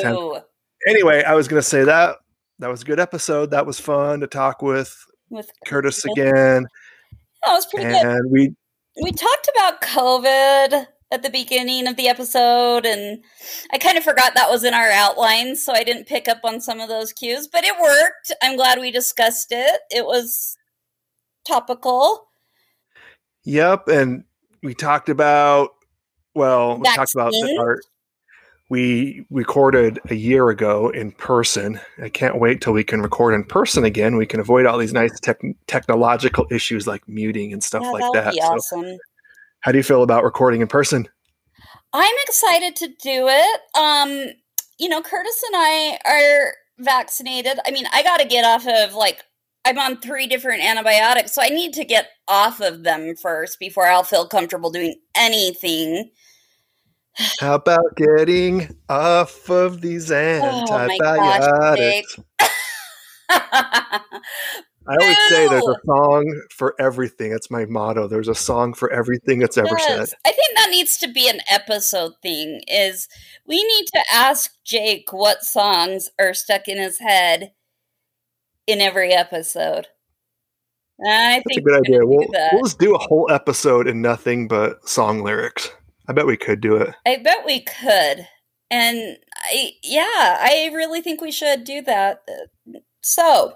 [0.02, 0.18] time.
[0.18, 0.42] Boo.
[0.88, 2.18] Anyway, I was going to say that
[2.60, 3.52] that was a good episode.
[3.52, 4.96] That was fun to talk with
[5.30, 6.68] With Curtis again,
[7.44, 8.06] that was pretty good.
[8.06, 8.56] and we
[9.02, 13.24] we talked about COVID at the beginning of the episode, and
[13.72, 16.62] I kind of forgot that was in our outline, so I didn't pick up on
[16.62, 18.32] some of those cues, but it worked.
[18.42, 19.82] I'm glad we discussed it.
[19.92, 20.58] It was
[21.46, 22.28] topical.
[23.44, 24.24] Yep, and
[24.62, 25.72] we talked about
[26.36, 27.82] well, we talked about the, our
[28.70, 31.80] we recorded a year ago in person.
[32.02, 34.16] I can't wait till we can record in person again.
[34.16, 38.14] We can avoid all these nice tech technological issues like muting and stuff Yeah, like
[38.14, 38.36] that that.
[38.36, 38.98] So, awesome.
[39.60, 41.08] how do you feel about recording in person?
[41.94, 43.62] I'm excited to do it.
[43.78, 44.34] Um,
[44.80, 47.60] you know, Curtis and I are vaccinated.
[47.66, 49.24] I mean, I got to get off of like
[49.66, 53.86] I'm on three different antibiotics, so I need to get off of them first before
[53.88, 56.10] I'll feel comfortable doing anything.
[57.40, 62.20] How about getting off of these Oh my gosh, antibiotics?
[64.86, 67.32] I always say there's a song for everything.
[67.32, 68.08] That's my motto.
[68.08, 70.10] There's a song for everything that's ever said.
[70.26, 73.08] I think that needs to be an episode thing is
[73.48, 77.54] we need to ask Jake what songs are stuck in his head
[78.68, 79.88] in every episode.
[81.00, 82.06] And I That's a good idea.
[82.06, 85.72] We'll, we'll just do a whole episode in nothing but song lyrics.
[86.08, 86.94] I bet we could do it.
[87.06, 88.28] I bet we could.
[88.72, 92.24] And I yeah, I really think we should do that.
[93.02, 93.54] So,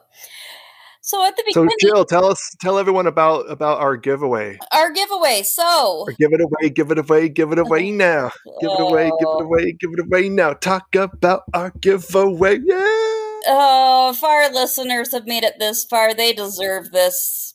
[1.01, 4.59] so at the beginning, So Jill, tell us, tell everyone about about our giveaway.
[4.71, 5.41] our giveaway.
[5.43, 8.31] So, Or give it away, give it away, give it away now.
[8.61, 10.53] Give it away, give it away, give it away now.
[10.53, 12.59] Talk about our giveaway.
[12.63, 13.03] Yeah.
[13.49, 17.46] Oh, if our listeners have made it this far, they deserve this.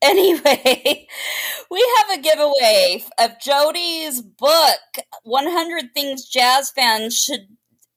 [0.04, 1.06] Anyway,
[1.70, 4.78] we have a giveaway of Jody's book,
[5.24, 7.48] 100 Things Jazz Fans Should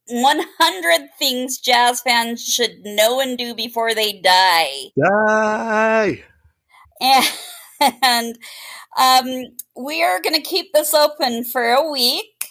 [0.07, 4.91] 100 Things Jazz Fans Should Know and Do Before They Die.
[4.99, 6.23] Die.
[8.01, 8.37] And
[8.97, 9.45] um,
[9.75, 12.47] we are going to keep this open for a week,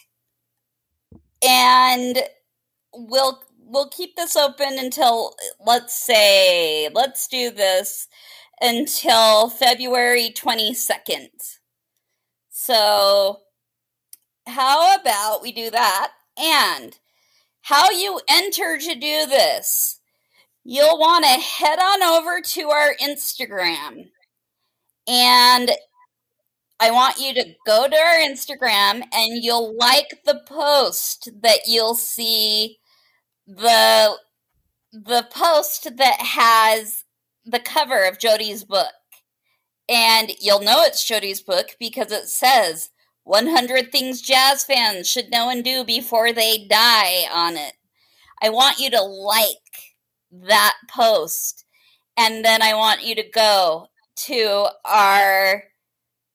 [1.47, 2.19] and
[2.95, 5.35] we'll we'll keep this open until
[5.65, 8.09] let's say let's do this
[8.63, 11.31] until February twenty second.
[12.51, 13.41] So,
[14.47, 16.13] how about we do that?
[16.39, 16.99] And
[17.63, 20.01] how you enter to do this?
[20.65, 24.11] You'll want to head on over to our Instagram.
[25.09, 25.71] And
[26.79, 31.95] I want you to go to our Instagram and you'll like the post that you'll
[31.95, 32.79] see
[33.47, 34.17] the
[34.93, 37.02] the post that has
[37.45, 38.93] the cover of Jody's book.
[39.89, 42.91] And you'll know it's Jody's book because it says
[43.25, 47.75] 100 things jazz fans should know and do before they die on it.
[48.41, 49.57] I want you to like
[50.31, 51.65] that post
[52.17, 53.89] and then I want you to go
[54.27, 55.65] to our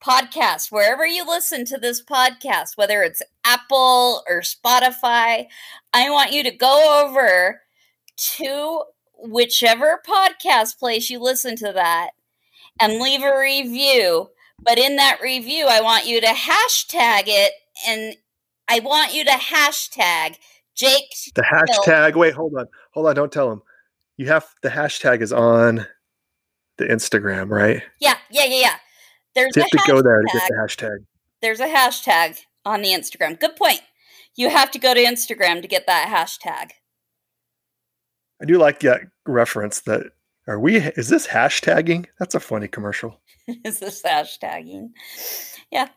[0.03, 5.47] podcast, wherever you listen to this podcast, whether it's Apple or Spotify,
[5.93, 7.62] I want you to go over
[8.36, 8.84] to
[9.20, 12.11] whichever podcast place you listen to that
[12.80, 14.30] and leave a review.
[14.61, 17.53] But in that review, I want you to hashtag it
[17.88, 18.15] and
[18.68, 20.36] I want you to hashtag
[20.76, 21.13] Jake.
[21.36, 22.15] The hashtag.
[22.15, 23.15] Wait, hold on, hold on.
[23.15, 23.61] Don't tell them.
[24.18, 25.86] You have the hashtag is on
[26.78, 27.84] the Instagram, right?
[27.99, 28.76] Yeah, yeah, yeah, yeah.
[29.36, 30.97] There's You a have to go there to get the hashtag.
[31.41, 33.39] there's a hashtag on the Instagram.
[33.39, 33.82] Good point.
[34.36, 36.72] You have to go to Instagram to get that hashtag.
[38.41, 39.81] I do like that reference.
[39.81, 40.11] That
[40.47, 40.77] are we?
[40.77, 42.05] Is this hashtagging?
[42.19, 43.19] That's a funny commercial.
[43.65, 44.91] Is this hashtagging?
[45.71, 45.88] Yeah.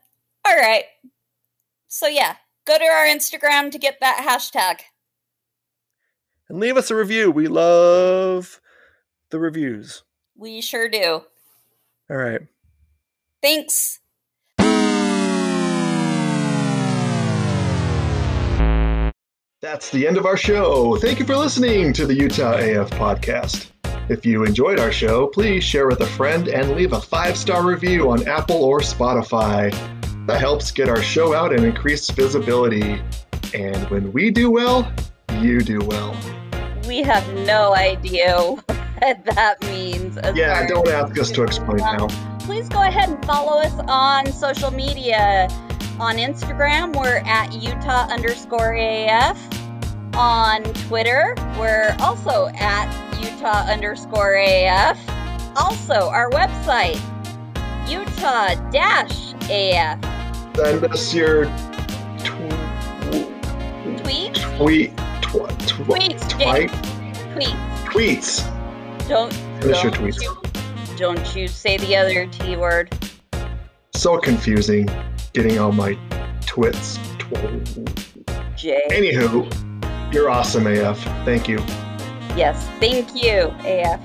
[0.47, 0.85] All right.
[1.89, 2.37] So yeah,
[2.67, 4.81] go to our Instagram to get that hashtag.
[6.49, 7.31] And leave us a review.
[7.31, 8.61] We love
[9.31, 10.03] the reviews.
[10.37, 11.23] We sure do.
[12.11, 12.41] All right.
[13.41, 14.00] Thanks.
[19.63, 20.97] That's the end of our show.
[20.97, 23.71] Thank you for listening to the Utah AF podcast.
[24.09, 27.63] If you enjoyed our show, please share with a friend and leave a five star
[27.67, 29.71] review on Apple or Spotify.
[30.27, 33.03] That helps get our show out and increase visibility.
[33.53, 34.91] And when we do well,
[35.41, 36.17] you do well.
[36.89, 40.19] We have no idea what that means.
[40.35, 42.07] Yeah, don't ask us to explain now.
[42.39, 45.49] please go ahead and follow us on social media.
[46.01, 49.37] On Instagram, we're at Utah underscore AF.
[50.17, 52.89] On Twitter, we're also at
[53.21, 54.99] Utah underscore AF.
[55.59, 56.99] Also, our website,
[57.87, 59.99] Utah dash AF.
[60.57, 61.45] Send us your
[62.25, 66.71] tw- Tweet, tweet, tw- tw- Tweets, tweet.
[67.85, 69.07] tweets.
[69.07, 70.23] Don't, Send us your tweets.
[70.23, 72.97] you, don't you say the other T word.
[73.95, 74.89] So confusing
[75.33, 75.97] getting all my
[76.47, 76.99] twits.
[77.19, 77.35] Tw-
[78.57, 78.81] J.
[78.91, 80.99] Anywho, you're awesome, AF.
[81.25, 81.59] Thank you.
[82.37, 84.01] Yes, thank you, AF.